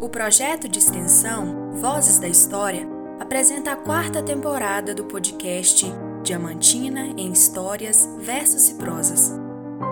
O 0.00 0.08
projeto 0.08 0.66
de 0.66 0.78
extensão 0.78 1.74
Vozes 1.74 2.18
da 2.18 2.26
História 2.26 2.88
apresenta 3.20 3.72
a 3.72 3.76
quarta 3.76 4.22
temporada 4.22 4.94
do 4.94 5.04
podcast 5.04 5.84
Diamantina 6.22 7.08
em 7.18 7.30
Histórias, 7.30 8.08
Versos 8.18 8.70
e 8.70 8.74
Prosas. 8.76 9.30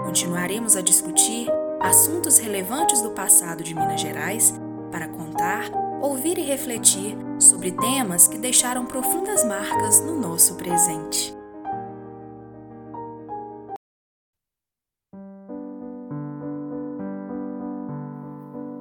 Continuaremos 0.06 0.76
a 0.76 0.80
discutir 0.80 1.46
assuntos 1.79 2.39
relevantes 2.39 3.02
do 3.02 3.11
passado 3.11 3.62
de 3.62 3.75
Minas 3.75 4.00
Gerais 4.00 4.54
para 4.90 5.08
contar, 5.08 5.71
ouvir 6.00 6.38
e 6.38 6.43
refletir 6.43 7.14
sobre 7.38 7.70
temas 7.72 8.27
que 8.27 8.38
deixaram 8.38 8.86
profundas 8.86 9.45
marcas 9.45 10.00
no 10.00 10.18
nosso 10.18 10.54
presente. 10.54 11.36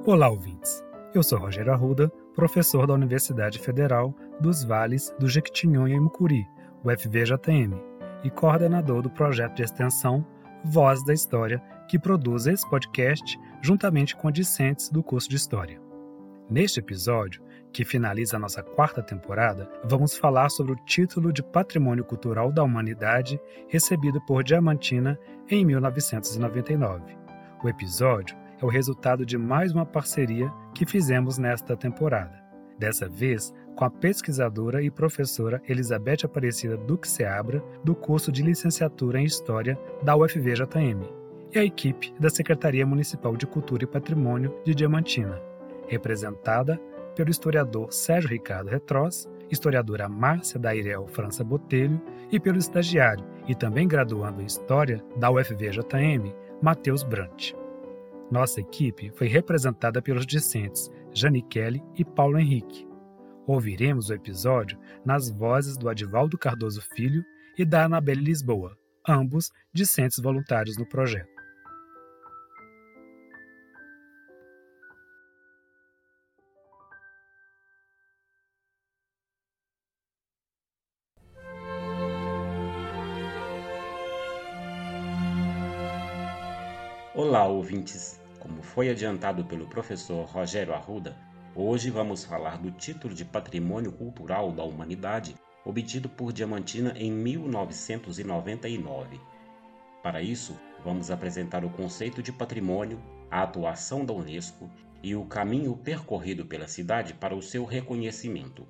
Olá, 0.06 0.30
ouvintes. 0.30 0.87
Eu 1.14 1.22
sou 1.22 1.38
Rogério 1.38 1.72
Arruda, 1.72 2.12
professor 2.34 2.86
da 2.86 2.92
Universidade 2.92 3.58
Federal 3.58 4.14
dos 4.38 4.62
Vales 4.62 5.10
do 5.18 5.26
Jequitinhonha 5.26 5.96
e 5.96 6.00
Mucuri, 6.00 6.46
UFVJM, 6.84 7.80
e 8.22 8.30
coordenador 8.30 9.00
do 9.00 9.08
projeto 9.08 9.54
de 9.54 9.62
extensão 9.62 10.24
Voz 10.62 11.02
da 11.04 11.14
História, 11.14 11.62
que 11.88 11.98
produz 11.98 12.46
esse 12.46 12.68
podcast 12.68 13.40
juntamente 13.62 14.14
com 14.14 14.30
discentes 14.30 14.90
do 14.90 15.02
curso 15.02 15.30
de 15.30 15.36
História. 15.36 15.80
Neste 16.50 16.80
episódio, 16.80 17.42
que 17.72 17.86
finaliza 17.86 18.36
a 18.36 18.40
nossa 18.40 18.62
quarta 18.62 19.02
temporada, 19.02 19.66
vamos 19.84 20.14
falar 20.14 20.50
sobre 20.50 20.72
o 20.72 20.84
título 20.84 21.32
de 21.32 21.42
Patrimônio 21.42 22.04
Cultural 22.04 22.52
da 22.52 22.62
Humanidade 22.62 23.40
recebido 23.68 24.20
por 24.26 24.44
Diamantina 24.44 25.18
em 25.48 25.64
1999. 25.64 27.16
O 27.64 27.68
episódio 27.68 28.36
é 28.60 28.64
o 28.64 28.68
resultado 28.68 29.24
de 29.24 29.38
mais 29.38 29.72
uma 29.72 29.86
parceria 29.86 30.52
que 30.74 30.86
fizemos 30.86 31.38
nesta 31.38 31.76
temporada. 31.76 32.42
Dessa 32.78 33.08
vez, 33.08 33.52
com 33.74 33.84
a 33.84 33.90
pesquisadora 33.90 34.82
e 34.82 34.90
professora 34.90 35.62
Elizabeth 35.68 36.24
Aparecida 36.24 36.76
Duque 36.76 37.08
Seabra, 37.08 37.62
do 37.84 37.94
curso 37.94 38.30
de 38.30 38.42
Licenciatura 38.42 39.20
em 39.20 39.24
História 39.24 39.78
da 40.02 40.16
UFVJM, 40.16 41.02
e 41.52 41.58
a 41.58 41.64
equipe 41.64 42.12
da 42.20 42.28
Secretaria 42.28 42.84
Municipal 42.84 43.36
de 43.36 43.46
Cultura 43.46 43.84
e 43.84 43.86
Patrimônio 43.86 44.54
de 44.64 44.74
Diamantina, 44.74 45.40
representada 45.86 46.78
pelo 47.14 47.30
historiador 47.30 47.92
Sérgio 47.92 48.30
Ricardo 48.30 48.68
Retrós, 48.68 49.28
historiadora 49.50 50.08
Márcia 50.08 50.60
Dairel 50.60 51.06
França 51.08 51.42
Botelho 51.42 52.00
e 52.30 52.38
pelo 52.38 52.58
estagiário 52.58 53.24
e 53.48 53.54
também 53.54 53.88
graduando 53.88 54.42
em 54.42 54.46
História 54.46 55.02
da 55.16 55.30
UFVJM, 55.30 56.32
Matheus 56.62 57.02
Brant. 57.02 57.57
Nossa 58.30 58.60
equipe 58.60 59.10
foi 59.10 59.26
representada 59.26 60.02
pelos 60.02 60.26
discentes 60.26 60.90
Jani 61.14 61.40
Kelly 61.42 61.82
e 61.94 62.04
Paulo 62.04 62.38
Henrique. 62.38 62.86
Ouviremos 63.46 64.10
o 64.10 64.14
episódio 64.14 64.78
nas 65.02 65.30
vozes 65.30 65.78
do 65.78 65.88
Adivaldo 65.88 66.36
Cardoso 66.36 66.82
Filho 66.94 67.24
e 67.56 67.64
da 67.64 67.84
Anabelle 67.84 68.22
Lisboa, 68.22 68.76
ambos 69.08 69.50
discentes 69.72 70.18
voluntários 70.18 70.76
no 70.76 70.86
projeto. 70.86 71.38
Olá, 87.14 87.46
ouvintes! 87.46 88.17
Como 88.40 88.62
foi 88.62 88.88
adiantado 88.88 89.44
pelo 89.44 89.66
professor 89.66 90.24
Rogério 90.24 90.72
Arruda, 90.72 91.16
hoje 91.54 91.90
vamos 91.90 92.24
falar 92.24 92.56
do 92.58 92.70
título 92.70 93.12
de 93.12 93.24
Patrimônio 93.24 93.90
Cultural 93.90 94.52
da 94.52 94.62
Humanidade 94.62 95.34
obtido 95.64 96.08
por 96.08 96.32
Diamantina 96.32 96.94
em 96.96 97.10
1999. 97.10 99.20
Para 100.02 100.22
isso, 100.22 100.56
vamos 100.84 101.10
apresentar 101.10 101.64
o 101.64 101.70
conceito 101.70 102.22
de 102.22 102.30
patrimônio, 102.32 103.02
a 103.30 103.42
atuação 103.42 104.04
da 104.04 104.12
Unesco 104.12 104.70
e 105.02 105.16
o 105.16 105.26
caminho 105.26 105.76
percorrido 105.76 106.46
pela 106.46 106.68
cidade 106.68 107.14
para 107.14 107.34
o 107.34 107.42
seu 107.42 107.64
reconhecimento. 107.64 108.68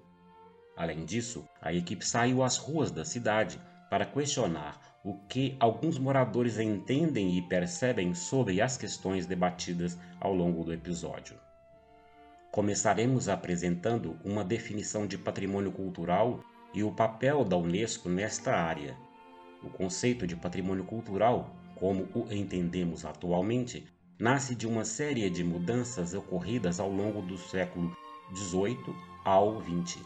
Além 0.77 1.05
disso, 1.05 1.45
a 1.61 1.75
equipe 1.75 2.05
saiu 2.05 2.43
às 2.43 2.57
ruas 2.57 2.91
da 2.91 3.05
cidade 3.05 3.61
para 3.91 4.07
questionar 4.07 4.88
o 5.05 5.15
que 5.15 5.57
alguns 5.61 5.99
moradores 5.99 6.59
entendem 6.59 7.37
e 7.37 7.43
percebem 7.43 8.15
sobre 8.15 8.61
as 8.61 8.77
questões 8.77 9.27
debatidas 9.27 9.97
ao 10.21 10.35
longo 10.35 10.65
do 10.65 10.73
episódio. 10.73 11.37
Começaremos 12.51 13.29
apresentando 13.29 14.19
uma 14.25 14.43
definição 14.43 15.07
de 15.07 15.17
patrimônio 15.17 15.71
cultural 15.71 16.41
e 16.75 16.83
o 16.83 16.91
papel 16.91 17.45
da 17.45 17.57
Unesco 17.57 18.09
nesta 18.09 18.53
área. 18.57 18.97
O 19.63 19.71
conceito 19.71 20.27
de 20.27 20.35
patrimônio 20.35 20.85
cultural, 20.85 21.55
como 21.77 22.09
o 22.15 22.27
entendemos 22.33 23.05
atualmente, 23.05 23.87
nasce 24.19 24.55
de 24.55 24.67
uma 24.67 24.85
série 24.85 25.31
de 25.31 25.45
mudanças 25.45 26.15
ocorridas 26.15 26.81
ao 26.81 26.91
longo 26.91 27.23
do 27.23 27.39
século 27.39 27.97
XVIII 28.35 28.95
ao 29.25 29.63
XX, 29.63 30.01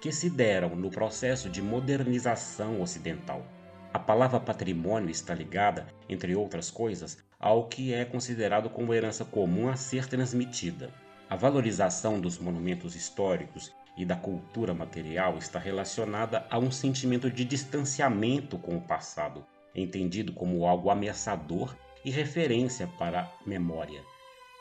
que 0.00 0.12
se 0.12 0.30
deram 0.30 0.76
no 0.76 0.90
processo 0.90 1.50
de 1.50 1.60
modernização 1.60 2.80
ocidental. 2.80 3.55
A 3.96 3.98
palavra 3.98 4.38
patrimônio 4.38 5.08
está 5.08 5.32
ligada, 5.32 5.86
entre 6.06 6.36
outras 6.36 6.70
coisas, 6.70 7.16
ao 7.40 7.66
que 7.66 7.94
é 7.94 8.04
considerado 8.04 8.68
como 8.68 8.92
herança 8.92 9.24
comum 9.24 9.70
a 9.70 9.74
ser 9.74 10.06
transmitida. 10.06 10.92
A 11.30 11.34
valorização 11.34 12.20
dos 12.20 12.38
monumentos 12.38 12.94
históricos 12.94 13.72
e 13.96 14.04
da 14.04 14.14
cultura 14.14 14.74
material 14.74 15.38
está 15.38 15.58
relacionada 15.58 16.46
a 16.50 16.58
um 16.58 16.70
sentimento 16.70 17.30
de 17.30 17.42
distanciamento 17.42 18.58
com 18.58 18.76
o 18.76 18.82
passado, 18.82 19.46
entendido 19.74 20.30
como 20.30 20.66
algo 20.66 20.90
ameaçador 20.90 21.74
e 22.04 22.10
referência 22.10 22.86
para 22.98 23.22
a 23.22 23.48
memória. 23.48 24.02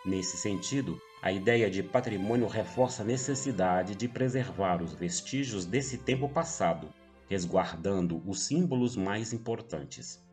Nesse 0.06 0.38
sentido, 0.38 0.97
a 1.22 1.29
ideia 1.29 1.69
de 1.69 1.84
patrimônio 1.84 2.47
reforça 2.47 3.03
a 3.03 3.06
necessidade 3.06 3.95
de 3.95 4.07
preservar 4.07 4.81
os 4.81 4.94
vestígios 4.94 5.66
desse 5.66 5.97
tempo 5.97 6.29
passado 6.29 6.88
resguardando 7.30 8.22
os 8.25 8.41
símbolos 8.44 8.96
mais 8.96 9.34
importantes. 9.34 10.24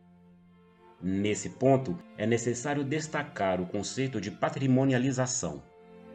Nesse 1.01 1.51
ponto, 1.51 1.99
é 2.17 2.25
necessário 2.27 2.85
destacar 2.85 3.61
o 3.61 3.67
conceito 3.67 4.21
de 4.21 4.31
patrimonialização. 4.31 5.63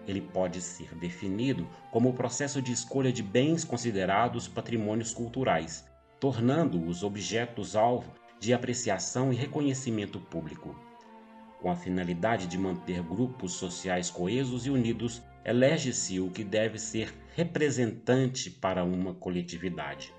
Ele 0.07 0.21
pode 0.21 0.61
ser 0.61 0.95
definido 0.95 1.67
como 1.91 2.09
o 2.09 2.13
processo 2.13 2.61
de 2.61 2.71
escolha 2.71 3.11
de 3.11 3.21
bens 3.21 3.65
considerados 3.65 4.47
patrimônios 4.47 5.13
culturais, 5.13 5.85
tornando 6.19 6.81
os 6.85 7.03
objetos 7.03 7.75
alvo 7.75 8.13
de 8.39 8.53
apreciação 8.53 9.33
e 9.33 9.35
reconhecimento 9.35 10.19
público. 10.19 10.73
Com 11.59 11.69
a 11.69 11.75
finalidade 11.75 12.47
de 12.47 12.57
manter 12.57 13.01
grupos 13.01 13.53
sociais 13.53 14.09
coesos 14.09 14.65
e 14.65 14.69
unidos, 14.69 15.21
elege-se 15.43 16.19
o 16.19 16.29
que 16.29 16.43
deve 16.43 16.79
ser 16.79 17.13
representante 17.35 18.49
para 18.49 18.83
uma 18.83 19.13
coletividade. 19.13 20.13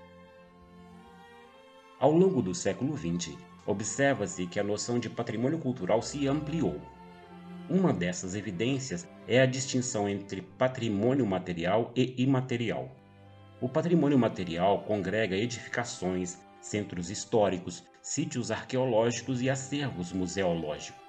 Ao 1.99 2.13
longo 2.13 2.41
do 2.41 2.55
século 2.55 2.97
XX, 2.97 3.37
observa-se 3.65 4.47
que 4.47 4.57
a 4.57 4.63
noção 4.63 4.97
de 4.99 5.09
patrimônio 5.09 5.59
cultural 5.59 6.01
se 6.01 6.29
ampliou. 6.29 6.79
Uma 7.69 7.91
dessas 7.91 8.35
evidências 8.35 9.05
é 9.27 9.41
a 9.41 9.45
distinção 9.45 10.07
entre 10.07 10.41
patrimônio 10.41 11.25
material 11.25 11.91
e 11.93 12.15
imaterial. 12.17 12.89
O 13.59 13.67
patrimônio 13.67 14.17
material 14.17 14.83
congrega 14.83 15.35
edificações, 15.35 16.37
centros 16.61 17.09
históricos, 17.09 17.83
sítios 18.01 18.49
arqueológicos 18.49 19.41
e 19.41 19.49
acervos 19.49 20.13
museológicos. 20.13 21.03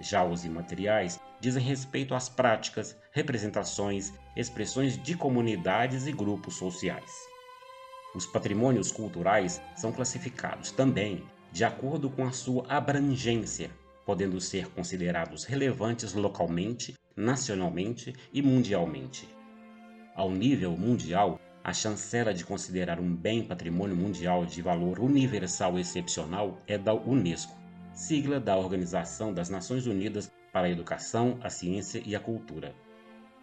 Já 0.00 0.24
os 0.24 0.44
imateriais 0.44 1.20
dizem 1.38 1.62
respeito 1.62 2.16
às 2.16 2.28
práticas, 2.28 2.98
representações, 3.12 4.12
expressões 4.34 5.00
de 5.00 5.16
comunidades 5.16 6.08
e 6.08 6.12
grupos 6.12 6.56
sociais. 6.56 7.31
Os 8.14 8.26
patrimônios 8.26 8.92
culturais 8.92 9.60
são 9.74 9.90
classificados 9.90 10.70
também 10.70 11.24
de 11.50 11.64
acordo 11.64 12.10
com 12.10 12.26
a 12.26 12.32
sua 12.32 12.66
abrangência, 12.68 13.70
podendo 14.04 14.38
ser 14.38 14.68
considerados 14.68 15.44
relevantes 15.44 16.12
localmente, 16.12 16.94
nacionalmente 17.16 18.14
e 18.30 18.42
mundialmente. 18.42 19.26
Ao 20.14 20.30
nível 20.30 20.76
mundial, 20.76 21.40
a 21.64 21.72
chancela 21.72 22.34
de 22.34 22.44
considerar 22.44 23.00
um 23.00 23.14
bem 23.14 23.42
patrimônio 23.44 23.96
mundial 23.96 24.44
de 24.44 24.60
valor 24.60 24.98
universal 24.98 25.78
excepcional 25.78 26.58
é 26.66 26.76
da 26.76 26.92
Unesco, 26.92 27.56
sigla 27.94 28.38
da 28.38 28.58
Organização 28.58 29.32
das 29.32 29.48
Nações 29.48 29.86
Unidas 29.86 30.30
para 30.52 30.66
a 30.66 30.70
Educação, 30.70 31.38
a 31.42 31.48
Ciência 31.48 32.02
e 32.04 32.14
a 32.14 32.20
Cultura. 32.20 32.74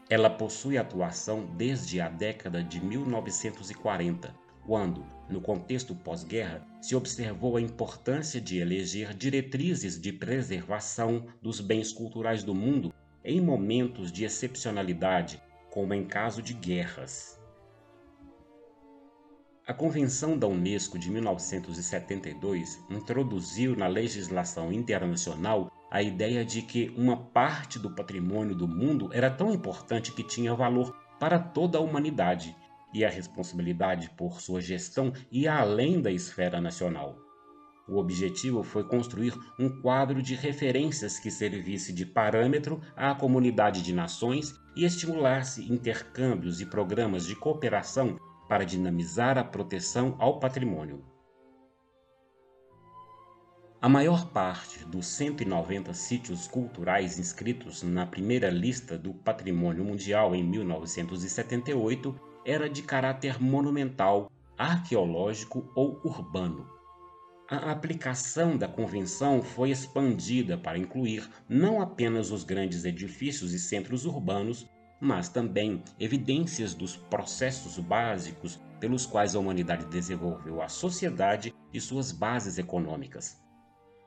Ela 0.07 0.29
possui 0.29 0.77
atuação 0.77 1.47
desde 1.55 1.99
a 2.01 2.09
década 2.09 2.63
de 2.63 2.83
1940 2.83 4.48
quando, 4.69 5.03
no 5.27 5.41
contexto 5.41 5.95
pós-guerra, 5.95 6.63
se 6.79 6.95
observou 6.95 7.57
a 7.57 7.61
importância 7.61 8.39
de 8.39 8.59
eleger 8.59 9.15
diretrizes 9.15 9.99
de 9.99 10.13
preservação 10.13 11.25
dos 11.41 11.59
bens 11.59 11.91
culturais 11.91 12.43
do 12.43 12.53
mundo 12.53 12.93
em 13.25 13.41
momentos 13.41 14.11
de 14.11 14.25
excepcionalidade, 14.25 15.41
como 15.71 15.91
em 15.95 16.05
caso 16.05 16.39
de 16.39 16.53
guerras. 16.53 17.41
A 19.65 19.73
Convenção 19.73 20.37
da 20.37 20.45
Unesco 20.45 20.99
de 20.99 21.09
1972 21.09 22.79
introduziu 22.91 23.75
na 23.75 23.87
legislação 23.87 24.71
internacional 24.71 25.71
a 25.89 26.03
ideia 26.03 26.45
de 26.45 26.61
que 26.61 26.93
uma 26.95 27.17
parte 27.17 27.79
do 27.79 27.89
patrimônio 27.89 28.53
do 28.53 28.67
mundo 28.67 29.09
era 29.13 29.31
tão 29.31 29.51
importante 29.51 30.11
que 30.11 30.21
tinha 30.21 30.53
valor 30.53 30.95
para 31.19 31.39
toda 31.39 31.79
a 31.79 31.81
humanidade 31.81 32.55
e 32.93 33.05
a 33.05 33.09
responsabilidade 33.09 34.09
por 34.17 34.41
sua 34.41 34.61
gestão 34.61 35.13
ia 35.31 35.53
além 35.53 36.01
da 36.01 36.11
esfera 36.11 36.59
nacional. 36.59 37.17
O 37.87 37.97
objetivo 37.97 38.61
foi 38.61 38.83
construir 38.83 39.33
um 39.57 39.81
quadro 39.81 40.21
de 40.21 40.35
referências 40.35 41.17
que 41.17 41.31
servisse 41.31 41.91
de 41.91 42.05
parâmetro 42.05 42.79
à 42.95 43.15
comunidade 43.15 43.81
de 43.81 43.91
nações 43.91 44.53
e 44.75 44.85
estimulasse 44.85 45.71
intercâmbios 45.73 46.61
e 46.61 46.67
programas 46.67 47.25
de 47.25 47.35
cooperação 47.35 48.19
para 48.47 48.63
dinamizar 48.63 49.39
a 49.39 49.43
proteção 49.43 50.15
ao 50.19 50.39
patrimônio. 50.39 51.03
A 53.81 53.87
maior 53.87 54.29
parte 54.31 54.85
dos 54.85 55.07
190 55.07 55.93
sítios 55.93 56.47
culturais 56.47 57.17
inscritos 57.17 57.81
na 57.81 58.05
primeira 58.05 58.49
lista 58.49 58.97
do 58.97 59.13
Patrimônio 59.13 59.85
Mundial 59.85 60.35
em 60.35 60.43
1978 60.43 62.28
era 62.45 62.69
de 62.69 62.81
caráter 62.81 63.41
monumental, 63.41 64.31
arqueológico 64.57 65.71
ou 65.75 65.99
urbano. 66.03 66.67
A 67.49 67.71
aplicação 67.71 68.57
da 68.57 68.67
convenção 68.67 69.41
foi 69.41 69.71
expandida 69.71 70.57
para 70.57 70.77
incluir 70.77 71.27
não 71.47 71.81
apenas 71.81 72.31
os 72.31 72.43
grandes 72.43 72.85
edifícios 72.85 73.53
e 73.53 73.59
centros 73.59 74.05
urbanos, 74.05 74.67
mas 75.01 75.29
também 75.29 75.83
evidências 75.99 76.73
dos 76.73 76.95
processos 76.95 77.79
básicos 77.79 78.59
pelos 78.79 79.05
quais 79.05 79.35
a 79.35 79.39
humanidade 79.39 79.85
desenvolveu 79.85 80.61
a 80.61 80.67
sociedade 80.67 81.53
e 81.73 81.81
suas 81.81 82.11
bases 82.11 82.57
econômicas. 82.57 83.41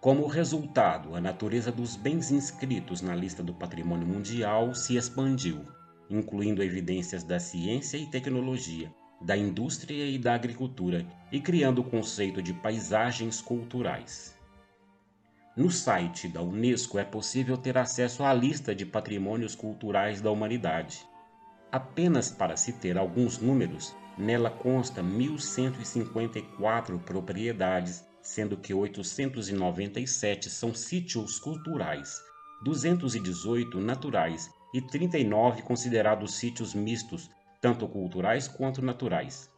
Como 0.01 0.27
resultado, 0.27 1.15
a 1.15 1.21
natureza 1.21 1.71
dos 1.71 1.97
bens 1.97 2.31
inscritos 2.31 3.03
na 3.03 3.15
lista 3.15 3.43
do 3.43 3.55
patrimônio 3.55 4.07
mundial 4.07 4.75
se 4.75 4.97
expandiu, 4.97 5.65
incluindo 6.13 6.63
evidências 6.63 7.25
da 7.25 7.41
ciência 7.41 7.97
e 7.97 8.07
tecnologia, 8.07 8.93
da 9.21 9.35
indústria 9.37 10.07
e 10.07 10.19
da 10.19 10.35
agricultura, 10.35 11.07
e 11.31 11.41
criando 11.41 11.81
o 11.81 11.85
conceito 11.85 12.43
de 12.43 12.53
paisagens 12.53 13.41
culturais. 13.41 14.37
No 15.57 15.71
site 15.71 16.29
da 16.29 16.43
Unesco 16.43 16.99
é 16.99 17.05
possível 17.05 17.57
ter 17.57 17.79
acesso 17.79 18.25
à 18.25 18.35
lista 18.35 18.75
de 18.75 18.85
patrimônios 18.85 19.55
culturais 19.55 20.21
da 20.21 20.31
humanidade. 20.31 21.07
Apenas 21.71 22.31
para 22.31 22.57
se 22.57 22.75
ter 22.75 22.99
alguns 22.99 23.39
números, 23.39 23.95
nela 24.19 24.51
consta 24.51 25.03
1.154 25.03 26.99
propriedades, 27.01 28.05
sendo 28.21 28.59
que 28.59 28.75
897 28.75 30.51
são 30.51 30.75
sítios 30.75 31.39
culturais, 31.39 32.21
218 32.63 33.81
naturais 33.81 34.51
e 34.73 34.81
39 34.81 35.63
considerados 35.63 36.35
sítios 36.35 36.75
mistos, 36.75 37.31
tanto 37.61 37.87
culturais 37.87 38.49
quanto 38.49 38.83
naturais. 38.83 39.51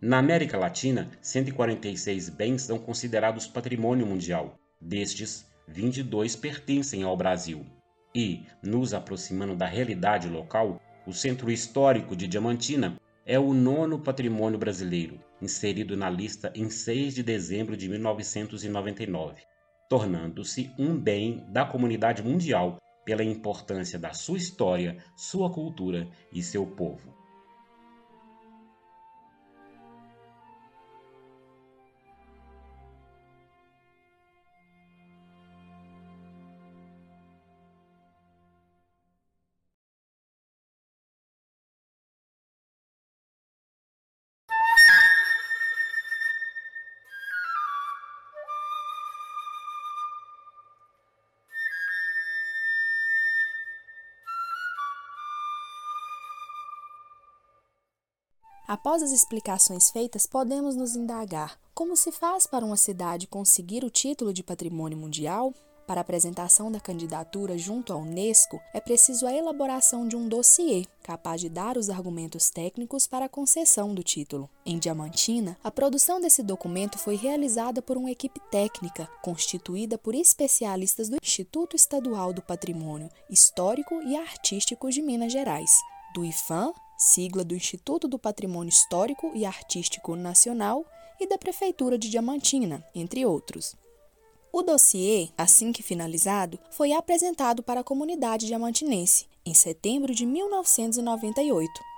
Na 0.00 0.18
América 0.18 0.58
Latina, 0.58 1.10
146 1.22 2.28
bens 2.28 2.62
são 2.62 2.78
considerados 2.78 3.46
patrimônio 3.46 4.06
mundial, 4.06 4.58
Destes, 4.80 5.46
22 5.66 6.36
pertencem 6.36 7.02
ao 7.02 7.16
Brasil. 7.16 7.64
E, 8.14 8.44
nos 8.62 8.92
aproximando 8.92 9.56
da 9.56 9.66
realidade 9.66 10.28
local, 10.28 10.80
o 11.06 11.12
Centro 11.12 11.50
Histórico 11.50 12.14
de 12.14 12.28
Diamantina 12.28 12.96
é 13.24 13.38
o 13.38 13.54
nono 13.54 13.98
patrimônio 13.98 14.58
brasileiro, 14.58 15.18
inserido 15.40 15.96
na 15.96 16.10
lista 16.10 16.52
em 16.54 16.68
6 16.68 17.14
de 17.14 17.22
dezembro 17.22 17.76
de 17.76 17.88
1999, 17.88 19.42
tornando-se 19.88 20.70
um 20.78 20.96
bem 20.96 21.44
da 21.48 21.64
comunidade 21.64 22.22
mundial 22.22 22.78
pela 23.06 23.22
importância 23.22 24.00
da 24.00 24.12
sua 24.12 24.36
história, 24.36 24.98
sua 25.14 25.48
cultura 25.48 26.10
e 26.32 26.42
seu 26.42 26.66
povo. 26.66 27.25
Após 58.76 59.02
as 59.02 59.10
explicações 59.10 59.90
feitas, 59.90 60.26
podemos 60.26 60.76
nos 60.76 60.94
indagar: 60.94 61.58
como 61.74 61.96
se 61.96 62.12
faz 62.12 62.46
para 62.46 62.62
uma 62.62 62.76
cidade 62.76 63.26
conseguir 63.26 63.82
o 63.82 63.88
título 63.88 64.34
de 64.34 64.42
patrimônio 64.42 64.98
mundial? 64.98 65.54
Para 65.86 66.00
a 66.00 66.02
apresentação 66.02 66.70
da 66.70 66.78
candidatura 66.78 67.56
junto 67.56 67.90
à 67.90 67.96
Unesco, 67.96 68.60
é 68.74 68.80
preciso 68.80 69.26
a 69.26 69.32
elaboração 69.32 70.06
de 70.06 70.14
um 70.14 70.28
dossiê 70.28 70.84
capaz 71.02 71.40
de 71.40 71.48
dar 71.48 71.78
os 71.78 71.88
argumentos 71.88 72.50
técnicos 72.50 73.06
para 73.06 73.24
a 73.24 73.30
concessão 73.30 73.94
do 73.94 74.02
título. 74.02 74.46
Em 74.66 74.78
Diamantina, 74.78 75.56
a 75.64 75.70
produção 75.70 76.20
desse 76.20 76.42
documento 76.42 76.98
foi 76.98 77.16
realizada 77.16 77.80
por 77.80 77.96
uma 77.96 78.10
equipe 78.10 78.40
técnica 78.50 79.08
constituída 79.22 79.96
por 79.96 80.14
especialistas 80.14 81.08
do 81.08 81.16
Instituto 81.22 81.74
Estadual 81.74 82.30
do 82.30 82.42
Patrimônio 82.42 83.08
Histórico 83.30 84.02
e 84.02 84.14
Artístico 84.16 84.90
de 84.90 85.00
Minas 85.00 85.32
Gerais, 85.32 85.70
do 86.14 86.26
IFAM 86.26 86.74
sigla 86.96 87.44
do 87.44 87.54
Instituto 87.54 88.08
do 88.08 88.18
Patrimônio 88.18 88.70
Histórico 88.70 89.32
e 89.34 89.44
Artístico 89.44 90.16
Nacional 90.16 90.84
e 91.20 91.26
da 91.26 91.38
Prefeitura 91.38 91.98
de 91.98 92.08
Diamantina, 92.08 92.84
entre 92.94 93.24
outros. 93.24 93.74
O 94.52 94.62
dossiê, 94.62 95.28
assim 95.36 95.72
que 95.72 95.82
finalizado, 95.82 96.58
foi 96.70 96.92
apresentado 96.92 97.62
para 97.62 97.80
a 97.80 97.84
comunidade 97.84 98.46
diamantinense 98.46 99.26
em 99.44 99.54
setembro 99.54 100.14
de 100.14 100.24
1998. 100.24 101.95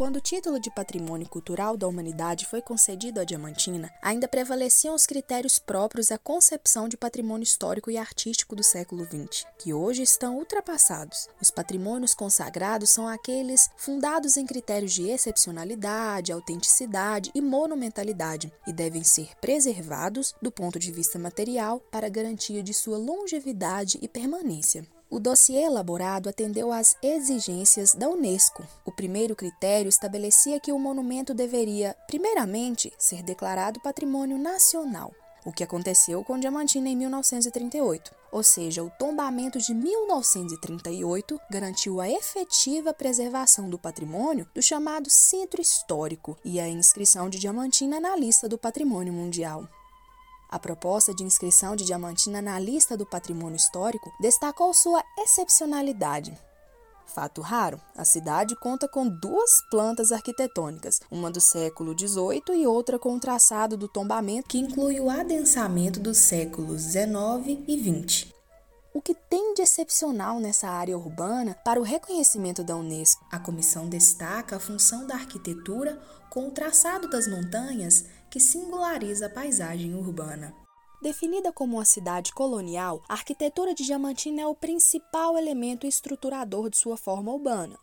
Quando 0.00 0.16
o 0.16 0.20
título 0.22 0.58
de 0.58 0.70
Patrimônio 0.70 1.28
Cultural 1.28 1.76
da 1.76 1.86
Humanidade 1.86 2.46
foi 2.46 2.62
concedido 2.62 3.20
à 3.20 3.24
Diamantina, 3.24 3.92
ainda 4.00 4.26
prevaleciam 4.26 4.94
os 4.94 5.04
critérios 5.04 5.58
próprios 5.58 6.10
à 6.10 6.16
concepção 6.16 6.88
de 6.88 6.96
patrimônio 6.96 7.44
histórico 7.44 7.90
e 7.90 7.98
artístico 7.98 8.56
do 8.56 8.64
século 8.64 9.04
XX, 9.04 9.44
que 9.58 9.74
hoje 9.74 10.00
estão 10.00 10.38
ultrapassados. 10.38 11.28
Os 11.38 11.50
patrimônios 11.50 12.14
consagrados 12.14 12.88
são 12.88 13.06
aqueles 13.06 13.68
fundados 13.76 14.38
em 14.38 14.46
critérios 14.46 14.94
de 14.94 15.06
excepcionalidade, 15.06 16.32
autenticidade 16.32 17.30
e 17.34 17.42
monumentalidade, 17.42 18.50
e 18.66 18.72
devem 18.72 19.04
ser 19.04 19.36
preservados 19.38 20.34
do 20.40 20.50
ponto 20.50 20.78
de 20.78 20.90
vista 20.90 21.18
material 21.18 21.78
para 21.78 22.08
garantia 22.08 22.62
de 22.62 22.72
sua 22.72 22.96
longevidade 22.96 23.98
e 24.00 24.08
permanência. 24.08 24.82
O 25.10 25.18
dossiê 25.18 25.64
elaborado 25.64 26.28
atendeu 26.28 26.70
às 26.70 26.94
exigências 27.02 27.96
da 27.96 28.08
Unesco. 28.08 28.64
O 28.84 28.92
primeiro 28.92 29.34
critério 29.34 29.88
estabelecia 29.88 30.60
que 30.60 30.70
o 30.70 30.78
monumento 30.78 31.34
deveria, 31.34 31.96
primeiramente, 32.06 32.92
ser 32.96 33.20
declarado 33.20 33.80
patrimônio 33.80 34.38
nacional, 34.38 35.12
o 35.44 35.50
que 35.50 35.64
aconteceu 35.64 36.22
com 36.22 36.38
Diamantina 36.38 36.88
em 36.88 36.96
1938. 36.96 38.14
Ou 38.30 38.44
seja, 38.44 38.84
o 38.84 38.90
tombamento 39.00 39.58
de 39.58 39.74
1938 39.74 41.40
garantiu 41.50 42.00
a 42.00 42.08
efetiva 42.08 42.94
preservação 42.94 43.68
do 43.68 43.76
patrimônio 43.76 44.48
do 44.54 44.62
chamado 44.62 45.10
centro 45.10 45.60
histórico 45.60 46.38
e 46.44 46.60
a 46.60 46.68
inscrição 46.68 47.28
de 47.28 47.40
Diamantina 47.40 47.98
na 47.98 48.14
lista 48.14 48.48
do 48.48 48.56
patrimônio 48.56 49.12
mundial. 49.12 49.68
A 50.50 50.58
proposta 50.58 51.14
de 51.14 51.22
inscrição 51.22 51.76
de 51.76 51.84
Diamantina 51.84 52.42
na 52.42 52.58
lista 52.58 52.96
do 52.96 53.06
patrimônio 53.06 53.56
histórico 53.56 54.10
destacou 54.20 54.74
sua 54.74 55.00
excepcionalidade. 55.16 56.36
Fato 57.06 57.40
raro, 57.40 57.80
a 57.96 58.04
cidade 58.04 58.56
conta 58.56 58.88
com 58.88 59.08
duas 59.08 59.60
plantas 59.70 60.10
arquitetônicas, 60.10 61.00
uma 61.08 61.30
do 61.30 61.40
século 61.40 61.96
XVIII 61.96 62.60
e 62.60 62.66
outra 62.66 62.98
com 62.98 63.14
o 63.14 63.20
traçado 63.20 63.76
do 63.76 63.86
tombamento, 63.86 64.48
que 64.48 64.58
inclui 64.58 64.98
o 64.98 65.08
adensamento 65.08 66.00
dos 66.00 66.18
séculos 66.18 66.82
XIX 66.82 67.60
e 67.68 68.04
XX. 68.08 68.40
O 68.92 69.00
que 69.00 69.14
tem 69.14 69.54
de 69.54 69.62
excepcional 69.62 70.40
nessa 70.40 70.68
área 70.68 70.98
urbana 70.98 71.56
para 71.64 71.78
o 71.78 71.84
reconhecimento 71.84 72.64
da 72.64 72.76
Unesco? 72.76 73.24
A 73.30 73.38
comissão 73.38 73.88
destaca 73.88 74.56
a 74.56 74.60
função 74.60 75.06
da 75.06 75.14
arquitetura 75.14 76.00
com 76.28 76.48
o 76.48 76.50
traçado 76.50 77.08
das 77.08 77.28
montanhas 77.28 78.04
que 78.30 78.38
singulariza 78.40 79.26
a 79.26 79.30
paisagem 79.30 79.94
urbana. 79.94 80.54
Definida 81.02 81.50
como 81.50 81.78
uma 81.78 81.84
cidade 81.84 82.32
colonial, 82.32 83.02
a 83.08 83.14
arquitetura 83.14 83.74
de 83.74 83.84
Diamantina 83.84 84.42
é 84.42 84.46
o 84.46 84.54
principal 84.54 85.36
elemento 85.36 85.86
estruturador 85.86 86.68
de 86.68 86.76
sua 86.76 86.96
forma 86.96 87.32
urbana. 87.32 87.78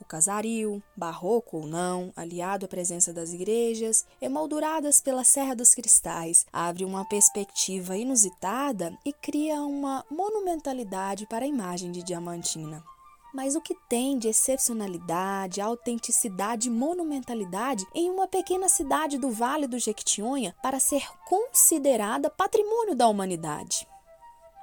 O 0.00 0.04
casario, 0.04 0.82
barroco 0.96 1.58
ou 1.58 1.66
não, 1.66 2.12
aliado 2.16 2.64
à 2.64 2.68
presença 2.68 3.12
das 3.12 3.32
igrejas, 3.34 4.06
emolduradas 4.20 5.00
pela 5.00 5.24
Serra 5.24 5.54
dos 5.54 5.74
Cristais, 5.74 6.46
abre 6.52 6.84
uma 6.84 7.04
perspectiva 7.04 7.96
inusitada 7.96 8.96
e 9.04 9.12
cria 9.12 9.60
uma 9.60 10.04
monumentalidade 10.10 11.26
para 11.26 11.44
a 11.44 11.48
imagem 11.48 11.92
de 11.92 12.02
Diamantina. 12.02 12.82
Mas 13.32 13.54
o 13.54 13.60
que 13.60 13.74
tem 13.88 14.18
de 14.18 14.28
excepcionalidade, 14.28 15.60
autenticidade 15.60 16.68
e 16.68 16.70
monumentalidade 16.70 17.86
em 17.94 18.10
uma 18.10 18.26
pequena 18.26 18.68
cidade 18.68 19.18
do 19.18 19.30
Vale 19.30 19.66
do 19.66 19.78
Jequitinhonha 19.78 20.54
para 20.62 20.80
ser 20.80 21.06
considerada 21.26 22.28
patrimônio 22.28 22.96
da 22.96 23.06
humanidade? 23.06 23.86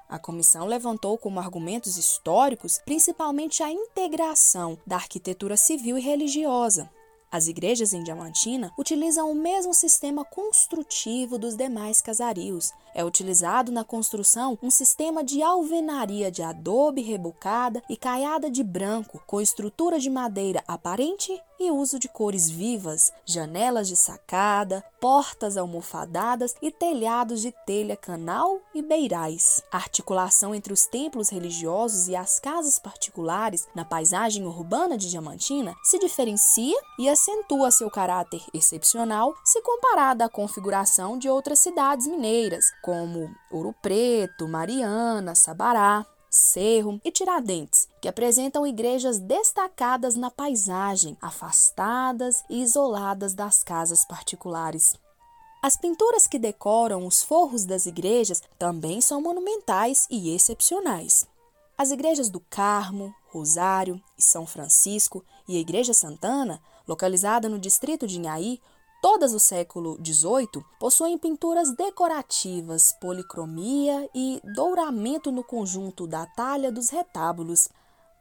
A 0.09 0.17
comissão 0.17 0.65
levantou 0.65 1.17
como 1.17 1.39
argumentos 1.39 1.97
históricos 1.97 2.79
principalmente 2.86 3.62
a 3.62 3.69
integração 3.69 4.77
da 4.88 4.95
arquitetura 4.95 5.57
civil 5.57 5.97
e 5.97 6.01
religiosa, 6.01 6.89
as 7.31 7.48
igrejas 7.48 7.93
em 7.93 8.03
Diamantina 8.03 8.72
utilizam 8.77 9.29
o 9.29 9.36
mesmo 9.36 9.74
sistema 9.74 10.24
construtivo 10.24 11.38
dos 11.38 11.55
demais 11.55 12.01
casarios. 12.01 12.72
É 12.96 13.03
utilizado 13.03 13.72
na 13.72 13.84
construção 13.84 14.57
um 14.62 14.69
sistema 14.69 15.24
de 15.24 15.41
alvenaria 15.41 16.31
de 16.31 16.41
adobe 16.41 17.01
rebocada 17.01 17.84
e 17.89 17.98
caiada 17.98 18.50
de 18.50 18.63
branco, 18.63 19.22
com 19.27 19.41
estrutura 19.41 20.00
de 20.00 20.10
madeira 20.10 20.63
aparente 20.67 21.39
e 21.59 21.71
uso 21.71 21.99
de 21.99 22.07
cores 22.07 22.49
vivas, 22.49 23.11
janelas 23.25 23.87
de 23.87 23.95
sacada, 23.95 24.83
portas 24.99 25.57
almofadadas 25.57 26.55
e 26.61 26.71
telhados 26.71 27.41
de 27.41 27.51
telha 27.65 27.95
canal 27.95 28.59
e 28.73 28.81
beirais. 28.81 29.61
A 29.71 29.77
articulação 29.77 30.53
entre 30.53 30.73
os 30.73 30.85
templos 30.85 31.29
religiosos 31.29 32.07
e 32.07 32.15
as 32.15 32.39
casas 32.39 32.79
particulares 32.79 33.67
na 33.75 33.85
paisagem 33.85 34.45
urbana 34.45 34.97
de 34.97 35.09
Diamantina 35.09 35.75
se 35.83 35.99
diferencia 35.99 36.77
e 36.99 37.09
acentua 37.09 37.71
seu 37.71 37.89
caráter 37.89 38.41
excepcional 38.53 39.33
se 39.43 39.61
comparada 39.61 40.25
à 40.25 40.29
configuração 40.29 41.17
de 41.17 41.29
outras 41.29 41.59
cidades 41.59 42.07
mineiras, 42.07 42.65
como 42.81 43.29
Ouro 43.51 43.73
Preto, 43.81 44.47
Mariana, 44.47 45.35
Sabará. 45.35 46.05
Cerro 46.29 47.00
e 47.03 47.12
Tiradentes, 47.12 47.88
que 48.01 48.07
apresentam 48.07 48.67
igrejas 48.67 49.19
destacadas 49.19 50.15
na 50.15 50.29
paisagem, 50.29 51.17
afastadas 51.22 52.43
e 52.50 52.62
isoladas 52.62 53.34
das 53.34 53.63
casas 53.63 54.05
particulares. 54.05 54.96
As 55.62 55.75
pinturas 55.75 56.27
que 56.27 56.38
decoram 56.38 57.05
os 57.05 57.24
forros 57.24 57.65
das 57.65 57.86
igrejas 57.86 58.41
também 58.60 59.01
são 59.01 59.22
monumentais 59.22 60.07
e 60.10 60.34
excepcionais. 60.34 61.27
As 61.77 61.91
igrejas 61.91 62.29
do 62.29 62.39
Carmo, 62.39 63.13
Rosário 63.27 64.01
e 64.17 64.22
São 64.22 64.46
Francisco 64.46 65.24
e 65.48 65.57
a 65.57 65.60
Igreja 65.60 65.93
Santana, 65.93 66.62
localizada 66.88 67.50
no 67.50 67.60
distrito 67.60 68.07
de 68.07 68.17
Inhaí, 68.17 68.60
todas 69.01 69.31
do 69.31 69.39
século 69.39 69.97
XVIII, 70.03 70.63
possuem 70.79 71.17
pinturas 71.17 71.75
decorativas, 71.75 72.93
policromia 72.99 74.09
e 74.13 74.41
douramento 74.55 75.31
no 75.31 75.43
conjunto 75.43 76.07
da 76.07 76.25
talha 76.25 76.71
dos 76.71 76.89
retábulos. 76.89 77.69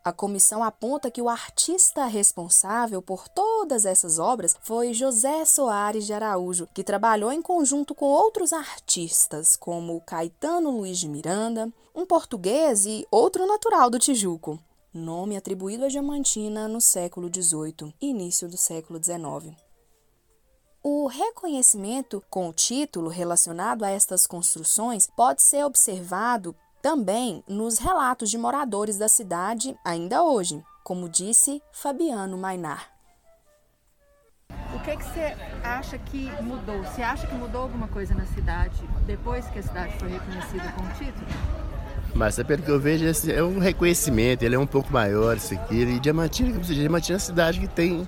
A 0.04 0.12
comissão 0.12 0.62
aponta 0.62 1.10
que 1.10 1.20
o 1.20 1.28
artista 1.28 2.04
responsável 2.04 3.02
por 3.02 3.28
todas 3.28 3.84
essas 3.84 4.20
obras 4.20 4.56
foi 4.62 4.94
José 4.94 5.44
Soares 5.44 6.06
de 6.06 6.12
Araújo, 6.12 6.68
que 6.72 6.84
trabalhou 6.84 7.32
em 7.32 7.42
conjunto 7.42 7.92
com 7.92 8.06
outros 8.06 8.52
artistas, 8.52 9.56
como 9.56 10.00
Caetano 10.02 10.70
Luiz 10.70 10.98
de 10.98 11.08
Miranda, 11.08 11.68
um 11.92 12.06
português 12.06 12.86
e 12.86 13.04
outro 13.10 13.46
natural 13.46 13.90
do 13.90 13.98
Tijuco, 13.98 14.60
nome 14.94 15.36
atribuído 15.36 15.86
a 15.86 15.88
Diamantina 15.88 16.68
no 16.68 16.80
século 16.80 17.28
XVIII 17.28 17.92
e 18.00 18.10
início 18.10 18.48
do 18.48 18.56
século 18.56 19.02
XIX. 19.02 19.65
O 20.88 21.08
reconhecimento 21.08 22.22
com 22.30 22.48
o 22.48 22.52
título 22.52 23.08
relacionado 23.08 23.84
a 23.84 23.90
estas 23.90 24.24
construções 24.24 25.08
pode 25.16 25.42
ser 25.42 25.64
observado 25.64 26.54
também 26.80 27.42
nos 27.48 27.78
relatos 27.78 28.30
de 28.30 28.38
moradores 28.38 28.96
da 28.96 29.08
cidade 29.08 29.76
ainda 29.84 30.22
hoje, 30.22 30.62
como 30.84 31.08
disse 31.08 31.60
Fabiano 31.72 32.38
Mainar. 32.38 32.88
O 34.72 34.78
que, 34.84 34.96
que 34.96 35.02
você 35.02 35.36
acha 35.64 35.98
que 35.98 36.30
mudou? 36.40 36.80
Você 36.84 37.02
acha 37.02 37.26
que 37.26 37.34
mudou 37.34 37.62
alguma 37.62 37.88
coisa 37.88 38.14
na 38.14 38.26
cidade 38.26 38.80
depois 39.08 39.44
que 39.48 39.58
a 39.58 39.62
cidade 39.64 39.98
foi 39.98 40.10
reconhecida 40.10 40.70
com 40.70 40.84
o 40.84 40.90
título? 40.90 41.26
Mas 42.14 42.38
é 42.38 42.44
pelo 42.44 42.62
que 42.62 42.70
eu 42.70 42.78
vejo, 42.78 43.04
é 43.28 43.42
um 43.42 43.58
reconhecimento, 43.58 44.44
ele 44.44 44.54
é 44.54 44.58
um 44.58 44.68
pouco 44.68 44.92
maior, 44.92 45.36
isso 45.36 45.52
aqui. 45.52 45.82
E 45.82 45.98
Diamantina, 45.98 46.52
como 46.52 46.64
se 46.64 46.74
diz, 46.74 46.78
Diamantina 46.78 47.14
é 47.14 47.18
uma 47.18 47.20
cidade 47.20 47.58
que 47.58 47.66
tem 47.66 48.06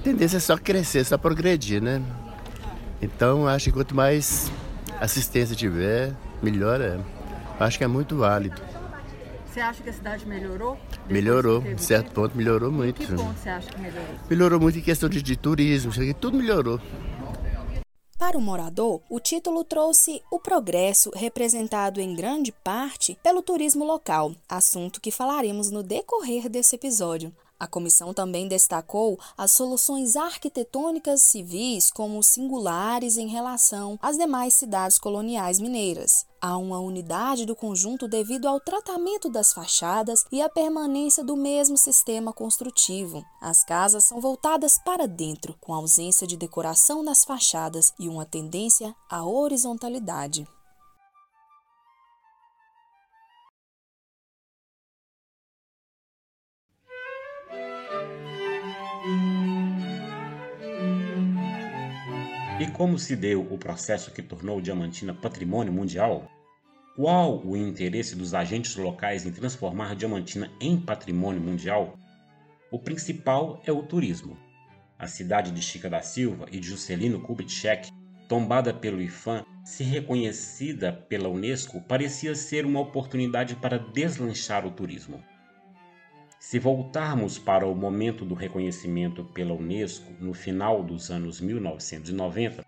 tendência 0.00 0.38
é 0.38 0.40
só 0.40 0.56
crescer, 0.56 1.04
só 1.04 1.16
progredir, 1.16 1.82
né? 1.82 2.02
Então, 3.00 3.46
acho 3.46 3.66
que 3.66 3.72
quanto 3.72 3.94
mais 3.94 4.50
assistência 5.00 5.56
tiver, 5.56 6.14
melhor 6.42 6.80
é. 6.80 7.00
Acho 7.58 7.78
que 7.78 7.84
é 7.84 7.86
muito 7.86 8.16
válido. 8.16 8.60
Você 9.46 9.60
acha 9.60 9.82
que 9.82 9.90
a 9.90 9.92
cidade 9.92 10.26
melhorou? 10.26 10.78
Melhorou, 11.08 11.62
em 11.66 11.76
certo 11.76 12.12
ponto 12.12 12.36
melhorou 12.36 12.70
muito. 12.70 13.02
Em 13.02 13.06
que 13.06 13.14
ponto 13.14 13.38
você 13.38 13.48
acha 13.48 13.68
que 13.68 13.80
melhorou? 13.80 14.06
Melhorou 14.28 14.60
muito 14.60 14.78
em 14.78 14.82
questão 14.82 15.08
de, 15.08 15.20
de 15.20 15.36
turismo, 15.36 15.90
isso 15.90 16.00
aqui, 16.00 16.14
tudo 16.14 16.38
melhorou. 16.38 16.80
Para 18.16 18.38
o 18.38 18.40
morador, 18.40 19.00
o 19.08 19.18
título 19.18 19.64
trouxe 19.64 20.22
o 20.30 20.38
progresso 20.38 21.10
representado 21.16 22.00
em 22.00 22.14
grande 22.14 22.52
parte 22.52 23.18
pelo 23.22 23.42
turismo 23.42 23.84
local, 23.84 24.34
assunto 24.48 25.00
que 25.00 25.10
falaremos 25.10 25.70
no 25.70 25.82
decorrer 25.82 26.48
desse 26.48 26.76
episódio. 26.76 27.32
A 27.60 27.66
comissão 27.66 28.14
também 28.14 28.48
destacou 28.48 29.20
as 29.36 29.50
soluções 29.50 30.16
arquitetônicas 30.16 31.20
civis 31.20 31.90
como 31.90 32.22
singulares 32.22 33.18
em 33.18 33.28
relação 33.28 33.98
às 34.00 34.16
demais 34.16 34.54
cidades 34.54 34.98
coloniais 34.98 35.60
mineiras. 35.60 36.24
Há 36.40 36.56
uma 36.56 36.80
unidade 36.80 37.44
do 37.44 37.54
conjunto 37.54 38.08
devido 38.08 38.48
ao 38.48 38.58
tratamento 38.58 39.28
das 39.28 39.52
fachadas 39.52 40.24
e 40.32 40.40
à 40.40 40.48
permanência 40.48 41.22
do 41.22 41.36
mesmo 41.36 41.76
sistema 41.76 42.32
construtivo. 42.32 43.22
As 43.42 43.62
casas 43.62 44.04
são 44.04 44.22
voltadas 44.22 44.78
para 44.82 45.06
dentro, 45.06 45.54
com 45.60 45.74
ausência 45.74 46.26
de 46.26 46.38
decoração 46.38 47.02
nas 47.02 47.26
fachadas 47.26 47.92
e 48.00 48.08
uma 48.08 48.24
tendência 48.24 48.96
à 49.10 49.22
horizontalidade. 49.22 50.48
E 62.60 62.66
como 62.66 62.98
se 62.98 63.16
deu 63.16 63.40
o 63.50 63.56
processo 63.56 64.10
que 64.10 64.20
tornou 64.20 64.60
Diamantina 64.60 65.14
patrimônio 65.14 65.72
mundial? 65.72 66.30
Qual 66.94 67.42
o 67.42 67.56
interesse 67.56 68.14
dos 68.14 68.34
agentes 68.34 68.76
locais 68.76 69.24
em 69.24 69.32
transformar 69.32 69.96
Diamantina 69.96 70.52
em 70.60 70.78
patrimônio 70.78 71.40
mundial? 71.40 71.98
O 72.70 72.78
principal 72.78 73.62
é 73.64 73.72
o 73.72 73.82
turismo. 73.82 74.36
A 74.98 75.06
cidade 75.06 75.52
de 75.52 75.62
Chica 75.62 75.88
da 75.88 76.02
Silva 76.02 76.48
e 76.52 76.60
de 76.60 76.68
Juscelino 76.68 77.22
Kubitschek, 77.22 77.90
tombada 78.28 78.74
pelo 78.74 79.00
IFAM, 79.00 79.42
se 79.64 79.82
reconhecida 79.82 80.92
pela 80.92 81.30
Unesco, 81.30 81.80
parecia 81.80 82.34
ser 82.34 82.66
uma 82.66 82.80
oportunidade 82.80 83.56
para 83.56 83.78
deslanchar 83.78 84.66
o 84.66 84.70
turismo. 84.70 85.24
Se 86.40 86.58
voltarmos 86.58 87.38
para 87.38 87.66
o 87.66 87.74
momento 87.74 88.24
do 88.24 88.34
reconhecimento 88.34 89.22
pela 89.22 89.52
Unesco 89.52 90.10
no 90.18 90.32
final 90.32 90.82
dos 90.82 91.10
anos 91.10 91.38
1990, 91.38 92.64